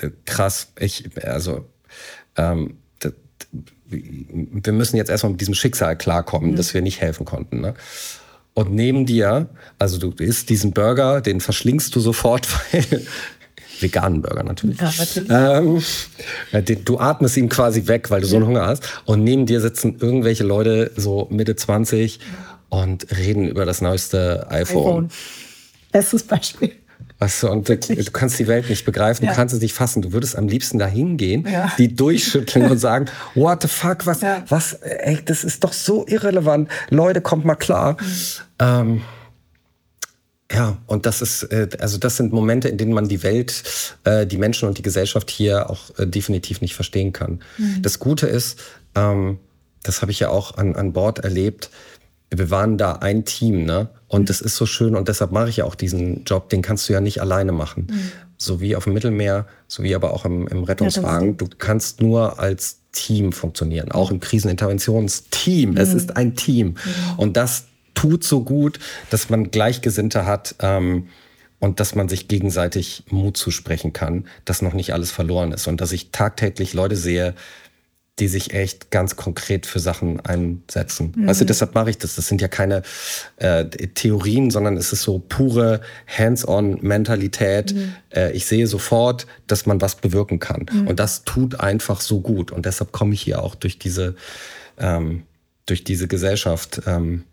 [0.00, 1.66] äh, krass, ich, also,
[2.36, 2.78] ähm,
[3.88, 6.56] wir müssen jetzt erstmal mit diesem Schicksal klarkommen, mhm.
[6.56, 7.74] dass wir nicht helfen konnten, ne?
[8.54, 13.06] Und neben dir, also du isst diesen Burger, den verschlingst du sofort, weil
[13.82, 14.78] veganen Burger natürlich.
[14.80, 15.30] Ja, natürlich.
[16.52, 18.82] Ähm, du atmest ihn quasi weg, weil du so einen Hunger hast.
[19.04, 22.20] Und neben dir sitzen irgendwelche Leute, so Mitte 20,
[22.68, 24.82] und reden über das neueste iPhone.
[24.82, 25.10] iPhone.
[25.92, 26.72] Bestes Beispiel.
[27.18, 29.30] Weißt du, und du, du, kannst die Welt nicht begreifen, ja.
[29.30, 30.02] du kannst es nicht fassen.
[30.02, 31.72] Du würdest am liebsten da hingehen, ja.
[31.78, 34.44] die durchschütteln und sagen, what the fuck, was, ja.
[34.48, 36.68] was, ey, das ist doch so irrelevant.
[36.90, 37.96] Leute, kommt mal klar.
[37.98, 38.06] Mhm.
[38.58, 39.02] Ähm,
[40.52, 43.62] ja, und das ist, äh, also das sind Momente, in denen man die Welt,
[44.04, 47.40] äh, die Menschen und die Gesellschaft hier auch äh, definitiv nicht verstehen kann.
[47.58, 47.82] Mhm.
[47.82, 48.58] Das Gute ist,
[48.94, 49.38] ähm,
[49.82, 51.70] das habe ich ja auch an, an Bord erlebt,
[52.30, 53.88] wir waren da ein Team, ne?
[54.08, 54.26] Und mhm.
[54.26, 56.92] das ist so schön und deshalb mache ich ja auch diesen Job, den kannst du
[56.92, 57.86] ja nicht alleine machen.
[57.90, 58.12] Mhm.
[58.36, 61.36] So wie auf dem Mittelmeer, so wie aber auch im, im Rettungswagen.
[61.36, 65.76] Du kannst nur als Team funktionieren, auch im Kriseninterventionsteam.
[65.76, 65.96] Es mhm.
[65.96, 66.68] ist ein Team.
[66.68, 66.74] Mhm.
[67.16, 67.64] Und das
[67.96, 68.78] tut so gut,
[69.10, 71.08] dass man Gleichgesinnte hat ähm,
[71.58, 75.80] und dass man sich gegenseitig Mut zusprechen kann, dass noch nicht alles verloren ist und
[75.80, 77.34] dass ich tagtäglich Leute sehe,
[78.18, 81.12] die sich echt ganz konkret für Sachen einsetzen.
[81.14, 81.26] Mhm.
[81.26, 82.16] Weißt du, deshalb mache ich das.
[82.16, 82.82] Das sind ja keine
[83.36, 87.74] äh, Theorien, sondern es ist so pure Hands-on-Mentalität.
[87.74, 87.94] Mhm.
[88.14, 90.64] Äh, ich sehe sofort, dass man was bewirken kann.
[90.72, 90.88] Mhm.
[90.88, 92.52] Und das tut einfach so gut.
[92.52, 94.16] Und deshalb komme ich hier auch durch diese,
[94.78, 95.24] ähm,
[95.66, 96.82] durch diese Gesellschaft.
[96.86, 97.24] Ähm,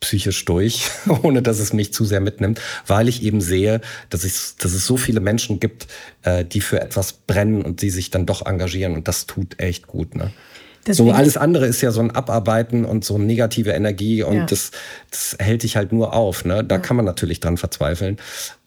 [0.00, 0.90] psychisch durch,
[1.22, 3.80] ohne dass es mich zu sehr mitnimmt, weil ich eben sehe,
[4.10, 5.88] dass, ich, dass es so viele Menschen gibt,
[6.22, 9.86] äh, die für etwas brennen und die sich dann doch engagieren und das tut echt
[9.86, 10.14] gut.
[10.14, 10.32] Ne?
[10.90, 14.46] so alles andere ist ja so ein Abarbeiten und so negative Energie und ja.
[14.46, 14.70] das,
[15.10, 16.44] das hält dich halt nur auf.
[16.44, 16.64] Ne?
[16.64, 16.80] Da ja.
[16.80, 18.16] kann man natürlich dran verzweifeln.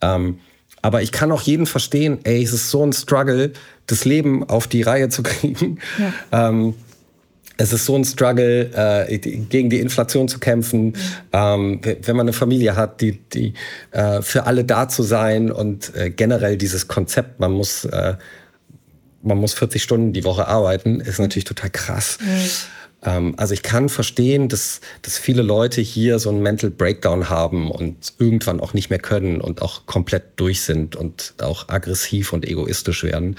[0.02, 0.40] Ähm,
[0.82, 3.54] aber ich kann auch jeden verstehen, ey, es ist so ein Struggle,
[3.88, 5.80] das Leben auf die Reihe zu kriegen.
[5.98, 6.50] Ja.
[6.50, 6.76] Ähm,
[7.62, 8.72] es ist so ein Struggle,
[9.08, 10.96] äh, gegen die Inflation zu kämpfen, mhm.
[11.32, 13.54] ähm, wenn man eine Familie hat, die, die
[13.92, 18.16] äh, für alle da zu sein und äh, generell dieses Konzept, man muss, äh,
[19.22, 22.18] man muss 40 Stunden die Woche arbeiten, ist natürlich total krass.
[22.20, 22.50] Mhm.
[23.04, 27.70] Ähm, also ich kann verstehen, dass, dass viele Leute hier so einen Mental Breakdown haben
[27.70, 32.48] und irgendwann auch nicht mehr können und auch komplett durch sind und auch aggressiv und
[32.48, 33.30] egoistisch werden.
[33.30, 33.36] Mhm.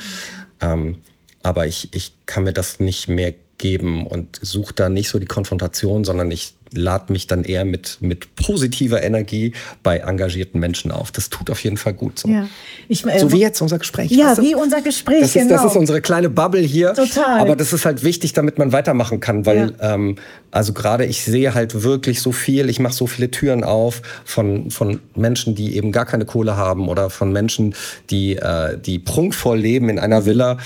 [0.61, 0.97] Ähm,
[1.43, 5.27] aber ich, ich kann mir das nicht mehr geben und suche da nicht so die
[5.27, 9.53] Konfrontation, sondern ich lade mich dann eher mit, mit positiver Energie
[9.83, 11.13] bei engagierten Menschen auf.
[11.13, 12.19] Das tut auf jeden Fall gut.
[12.19, 12.49] So, ja.
[12.89, 14.11] ich, äh, so wie jetzt unser Gespräch.
[14.11, 14.43] Ja, weißt du?
[14.43, 15.63] wie unser Gespräch, das ist, genau.
[15.63, 16.95] Das ist unsere kleine Bubble hier.
[16.95, 17.41] Total.
[17.41, 19.95] Aber das ist halt wichtig, damit man weitermachen kann, weil ja.
[19.95, 20.17] ähm,
[20.51, 24.73] also gerade ich sehe halt wirklich so viel, ich mache so viele Türen auf von,
[24.73, 27.75] von Menschen, die eben gar keine Kohle haben oder von Menschen,
[28.11, 30.59] die, äh, die prunkvoll leben in einer Villa.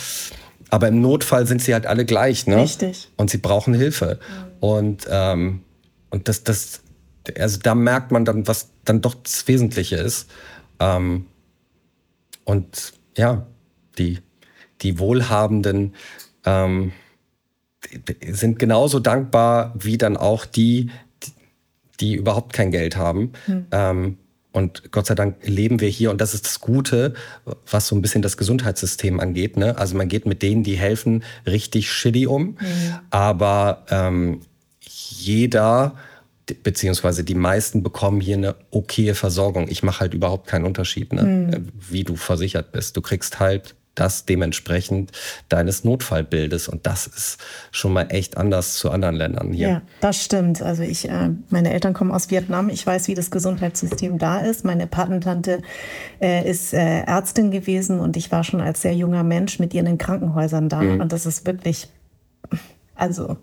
[0.70, 2.56] Aber im Notfall sind sie halt alle gleich, ne?
[2.56, 3.10] Richtig.
[3.16, 4.18] Und sie brauchen Hilfe.
[4.20, 4.68] Mhm.
[4.68, 5.62] Und, ähm,
[6.10, 6.80] und das, das,
[7.38, 10.28] also da merkt man dann, was dann doch das Wesentliche ist.
[10.80, 11.26] Ähm,
[12.44, 13.46] und ja,
[13.98, 14.18] die,
[14.82, 15.94] die Wohlhabenden
[16.44, 16.92] ähm,
[18.26, 20.90] sind genauso dankbar wie dann auch die,
[21.22, 21.32] die,
[22.00, 23.32] die überhaupt kein Geld haben.
[23.46, 23.66] Mhm.
[23.70, 24.18] Ähm,
[24.56, 27.12] und Gott sei Dank leben wir hier und das ist das Gute,
[27.70, 29.58] was so ein bisschen das Gesundheitssystem angeht.
[29.58, 29.76] Ne?
[29.76, 32.42] Also man geht mit denen, die helfen, richtig shitty um.
[32.42, 32.56] Mhm.
[33.10, 34.40] Aber ähm,
[34.80, 35.96] jeder
[36.62, 39.68] beziehungsweise die meisten bekommen hier eine okaye Versorgung.
[39.68, 41.22] Ich mache halt überhaupt keinen Unterschied, ne?
[41.22, 41.68] Mhm.
[41.90, 42.96] wie du versichert bist.
[42.96, 45.10] Du kriegst halt das dementsprechend
[45.48, 46.68] deines Notfallbildes.
[46.68, 47.38] Und das ist
[47.72, 49.68] schon mal echt anders zu anderen Ländern hier.
[49.68, 50.62] Ja, das stimmt.
[50.62, 52.68] Also ich, äh, meine Eltern kommen aus Vietnam.
[52.68, 54.64] Ich weiß, wie das Gesundheitssystem da ist.
[54.64, 55.62] Meine Patentante
[56.20, 59.80] äh, ist äh, Ärztin gewesen und ich war schon als sehr junger Mensch mit ihr
[59.80, 60.82] in den Krankenhäusern da.
[60.82, 61.00] Mhm.
[61.00, 61.88] Und das ist wirklich,
[62.94, 63.36] also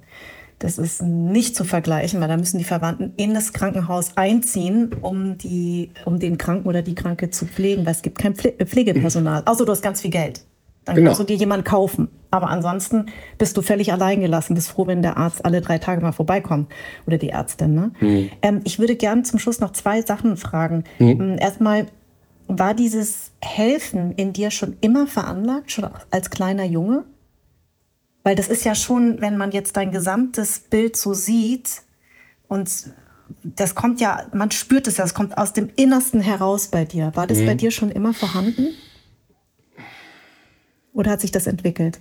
[0.64, 5.38] das ist nicht zu vergleichen, weil da müssen die Verwandten in das Krankenhaus einziehen, um,
[5.38, 9.44] die, um den Kranken oder die Kranke zu pflegen, weil es gibt kein Pflegepersonal.
[9.46, 10.46] Außer du hast ganz viel Geld.
[10.86, 11.10] Dann genau.
[11.10, 12.08] kannst du dir jemanden kaufen.
[12.32, 13.08] Aber ansonsten
[13.38, 14.56] bist du völlig allein gelassen.
[14.56, 16.72] Bist froh, wenn der Arzt alle drei Tage mal vorbeikommt.
[17.06, 17.76] Oder die Ärztin.
[17.76, 17.92] Ne?
[18.00, 18.30] Mhm.
[18.42, 20.86] Ähm, ich würde gerne zum Schluss noch zwei Sachen fragen.
[21.00, 21.10] Mhm.
[21.10, 21.88] Ähm, erstmal,
[22.48, 27.04] war dieses Helfen in dir schon immer veranlagt, schon als kleiner Junge?
[28.24, 31.82] Weil das ist ja schon, wenn man jetzt dein gesamtes Bild so sieht
[32.48, 32.70] und
[33.44, 37.12] das kommt ja, man spürt es ja, das kommt aus dem Innersten heraus bei dir.
[37.16, 37.46] War das mhm.
[37.48, 38.70] bei dir schon immer vorhanden?
[40.94, 42.00] Oder hat sich das entwickelt?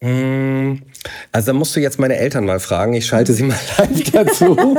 [0.00, 0.82] Mhm.
[1.30, 2.92] Also da musst du jetzt meine Eltern mal fragen.
[2.92, 4.76] Ich schalte sie mal live dazu.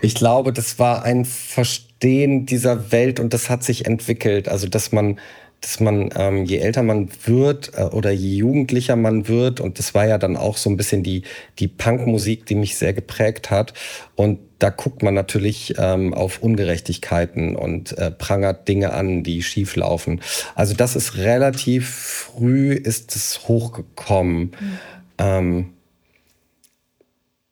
[0.00, 4.48] ich glaube, das war ein Verstehen dieser Welt und das hat sich entwickelt.
[4.48, 5.18] Also dass man
[5.60, 9.94] dass man, ähm, je älter man wird äh, oder je jugendlicher man wird, und das
[9.94, 11.22] war ja dann auch so ein bisschen die,
[11.58, 13.74] die Punkmusik, die mich sehr geprägt hat.
[14.14, 19.74] Und da guckt man natürlich ähm, auf Ungerechtigkeiten und äh, prangert Dinge an, die schief
[19.76, 20.20] laufen.
[20.54, 24.40] Also das ist relativ früh ist es hochgekommen.
[24.40, 24.78] Mhm.
[25.18, 25.72] Ähm,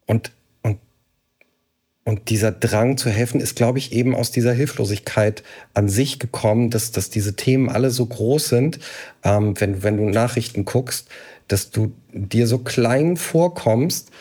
[0.07, 0.31] und
[2.07, 5.43] und dieser Drang zu helfen ist, glaube ich, eben aus dieser Hilflosigkeit
[5.75, 8.79] an sich gekommen, dass, dass diese Themen alle so groß sind,
[9.25, 11.09] ähm, wenn, wenn du Nachrichten guckst,
[11.49, 14.13] dass du dir so klein vorkommst.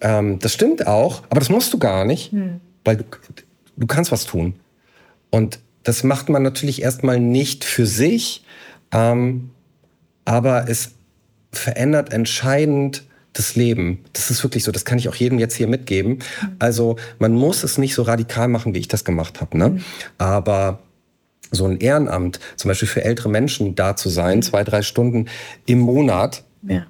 [0.00, 2.62] Ähm, das stimmt auch, aber das musst du gar nicht, hm.
[2.82, 3.04] weil du,
[3.76, 4.54] du kannst was tun.
[5.28, 8.42] Und das macht man natürlich erstmal nicht für sich,
[8.90, 9.50] ähm,
[10.24, 10.92] aber es
[11.52, 13.05] verändert entscheidend
[13.36, 14.04] das Leben.
[14.12, 14.72] Das ist wirklich so.
[14.72, 16.20] Das kann ich auch jedem jetzt hier mitgeben.
[16.58, 19.58] Also man muss es nicht so radikal machen, wie ich das gemacht habe.
[19.58, 19.80] Ne?
[20.18, 20.80] Aber
[21.50, 25.26] so ein Ehrenamt, zum Beispiel für ältere Menschen da zu sein, zwei, drei Stunden
[25.64, 26.86] im Monat, ja.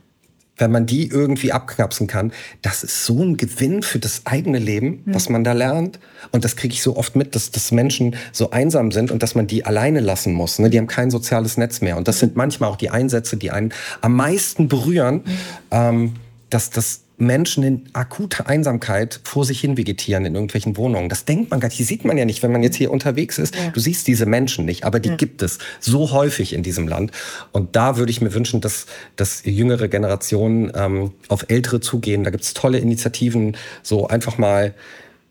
[0.57, 2.33] wenn man die irgendwie abknapsen kann,
[2.63, 5.15] das ist so ein Gewinn für das eigene Leben, mhm.
[5.15, 5.99] was man da lernt.
[6.33, 9.35] Und das kriege ich so oft mit, dass, dass Menschen so einsam sind und dass
[9.35, 10.59] man die alleine lassen muss.
[10.59, 10.71] Ne?
[10.71, 11.97] Die haben kein soziales Netz mehr.
[11.97, 15.17] Und das sind manchmal auch die Einsätze, die einen am meisten berühren.
[15.17, 15.39] Mhm.
[15.71, 16.13] Ähm,
[16.57, 21.11] dass das Menschen in akuter Einsamkeit vor sich hin vegetieren in irgendwelchen Wohnungen.
[21.11, 21.79] Das denkt man gar nicht.
[21.79, 23.55] Die sieht man ja nicht, wenn man jetzt hier unterwegs ist.
[23.55, 23.69] Ja.
[23.73, 25.17] Du siehst diese Menschen nicht, aber die ja.
[25.17, 27.11] gibt es so häufig in diesem Land.
[27.53, 28.87] Und da würde ich mir wünschen, dass,
[29.17, 32.25] dass jüngere Generationen ähm, auf ältere zugehen.
[32.25, 34.73] Da gibt es tolle Initiativen, so einfach mal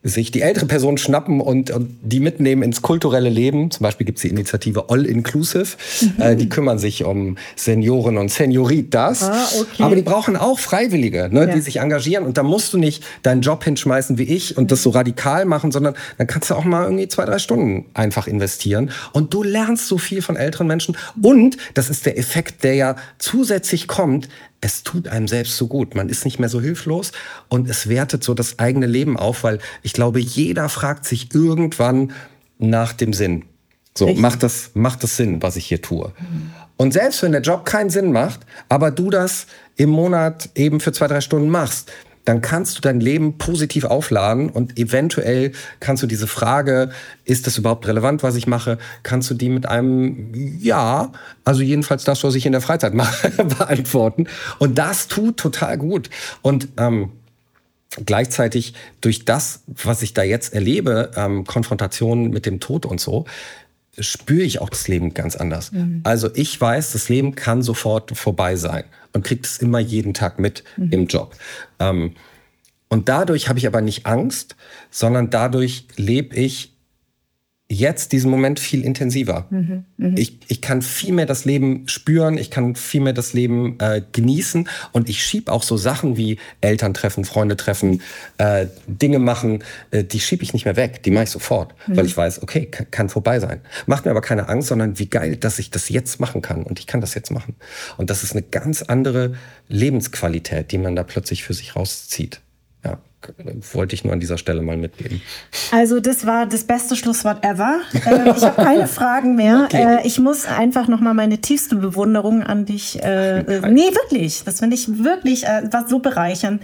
[0.05, 3.71] sich die ältere Person schnappen und, und die mitnehmen ins kulturelle Leben.
[3.71, 5.75] Zum Beispiel gibt es die Initiative All Inclusive.
[6.01, 6.21] Mhm.
[6.21, 9.23] Äh, die kümmern sich um Senioren und Senioritas.
[9.23, 9.83] Ah, okay.
[9.83, 11.53] Aber die brauchen auch Freiwillige, ne, ja.
[11.55, 12.23] die sich engagieren.
[12.23, 15.71] Und da musst du nicht deinen Job hinschmeißen wie ich und das so radikal machen,
[15.71, 18.91] sondern dann kannst du auch mal irgendwie zwei, drei Stunden einfach investieren.
[19.11, 20.95] Und du lernst so viel von älteren Menschen.
[21.19, 24.29] Und das ist der Effekt, der ja zusätzlich kommt
[24.61, 25.95] es tut einem selbst so gut.
[25.95, 27.11] Man ist nicht mehr so hilflos
[27.49, 32.11] und es wertet so das eigene Leben auf, weil ich glaube, jeder fragt sich irgendwann
[32.57, 33.45] nach dem Sinn.
[33.97, 36.11] So, macht das, macht das Sinn, was ich hier tue?
[36.19, 36.51] Mhm.
[36.77, 39.47] Und selbst wenn der Job keinen Sinn macht, aber du das
[39.77, 41.91] im Monat eben für zwei, drei Stunden machst,
[42.25, 46.89] dann kannst du dein Leben positiv aufladen und eventuell kannst du diese Frage,
[47.23, 51.11] ist das überhaupt relevant, was ich mache, kannst du die mit einem Ja,
[51.43, 54.27] also jedenfalls das, was ich in der Freizeit mache, beantworten.
[54.59, 56.09] Und das tut total gut.
[56.41, 57.11] Und ähm,
[58.05, 63.25] gleichzeitig durch das, was ich da jetzt erlebe, ähm, Konfrontationen mit dem Tod und so,
[63.99, 65.71] spüre ich auch das Leben ganz anders.
[65.71, 66.01] Mhm.
[66.03, 68.83] Also ich weiß, das Leben kann sofort vorbei sein
[69.13, 70.91] und kriegt es immer jeden Tag mit mhm.
[70.91, 71.35] im Job.
[71.79, 72.13] Ähm,
[72.89, 74.55] und dadurch habe ich aber nicht Angst,
[74.91, 76.74] sondern dadurch lebe ich
[77.67, 79.47] jetzt diesen Moment viel intensiver.
[79.49, 80.13] Mhm, mh.
[80.17, 84.03] ich, ich kann viel mehr das Leben spüren, ich kann viel mehr das Leben äh,
[84.11, 88.01] genießen und ich schieb auch so Sachen wie Eltern treffen, Freunde treffen,
[88.37, 91.97] äh, Dinge machen, äh, die schiebe ich nicht mehr weg, die mache ich sofort, mhm.
[91.97, 93.61] weil ich weiß, okay, kann, kann, vorbei sein.
[93.87, 96.79] Macht mir aber keine Angst, sondern wie geil, dass ich das jetzt machen kann und
[96.79, 97.55] ich kann das jetzt machen.
[97.97, 99.33] Und das ist eine ganz andere
[99.69, 102.41] Lebensqualität, die man da plötzlich für sich rauszieht
[103.73, 105.21] wollte ich nur an dieser Stelle mal mitgeben.
[105.71, 107.79] Also das war das beste Schlusswort ever.
[107.93, 109.63] Äh, ich habe keine Fragen mehr.
[109.65, 109.99] Okay.
[110.01, 113.01] Äh, ich muss einfach noch mal meine tiefste Bewunderung an dich.
[113.03, 114.43] Äh, äh nee, wirklich.
[114.43, 116.61] Das finde ich wirklich äh, war so bereichernd.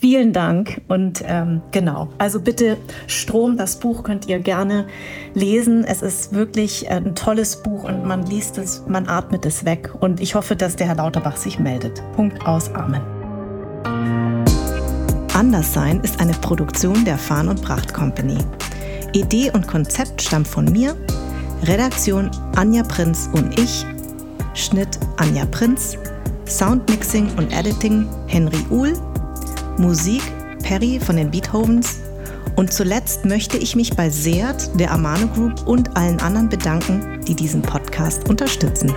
[0.00, 2.08] Vielen Dank und ähm, genau.
[2.18, 2.76] Also bitte
[3.08, 4.86] Strom, das Buch könnt ihr gerne
[5.34, 5.82] lesen.
[5.82, 9.90] Es ist wirklich ein tolles Buch und man liest es, man atmet es weg.
[9.98, 12.00] Und ich hoffe, dass der Herr Lauterbach sich meldet.
[12.14, 12.72] Punkt aus.
[12.74, 13.02] Amen.
[15.38, 18.38] Anderssein ist eine Produktion der Farn und Pracht Company.
[19.12, 20.96] Idee und Konzept stammt von mir,
[21.62, 23.86] Redaktion Anja Prinz und ich,
[24.54, 25.96] Schnitt Anja Prinz,
[26.48, 28.94] Soundmixing und Editing Henry Uhl,
[29.78, 30.22] Musik
[30.64, 31.98] Perry von den Beethovens
[32.56, 37.36] und zuletzt möchte ich mich bei Seat, der Amano Group und allen anderen bedanken, die
[37.36, 38.92] diesen Podcast unterstützen.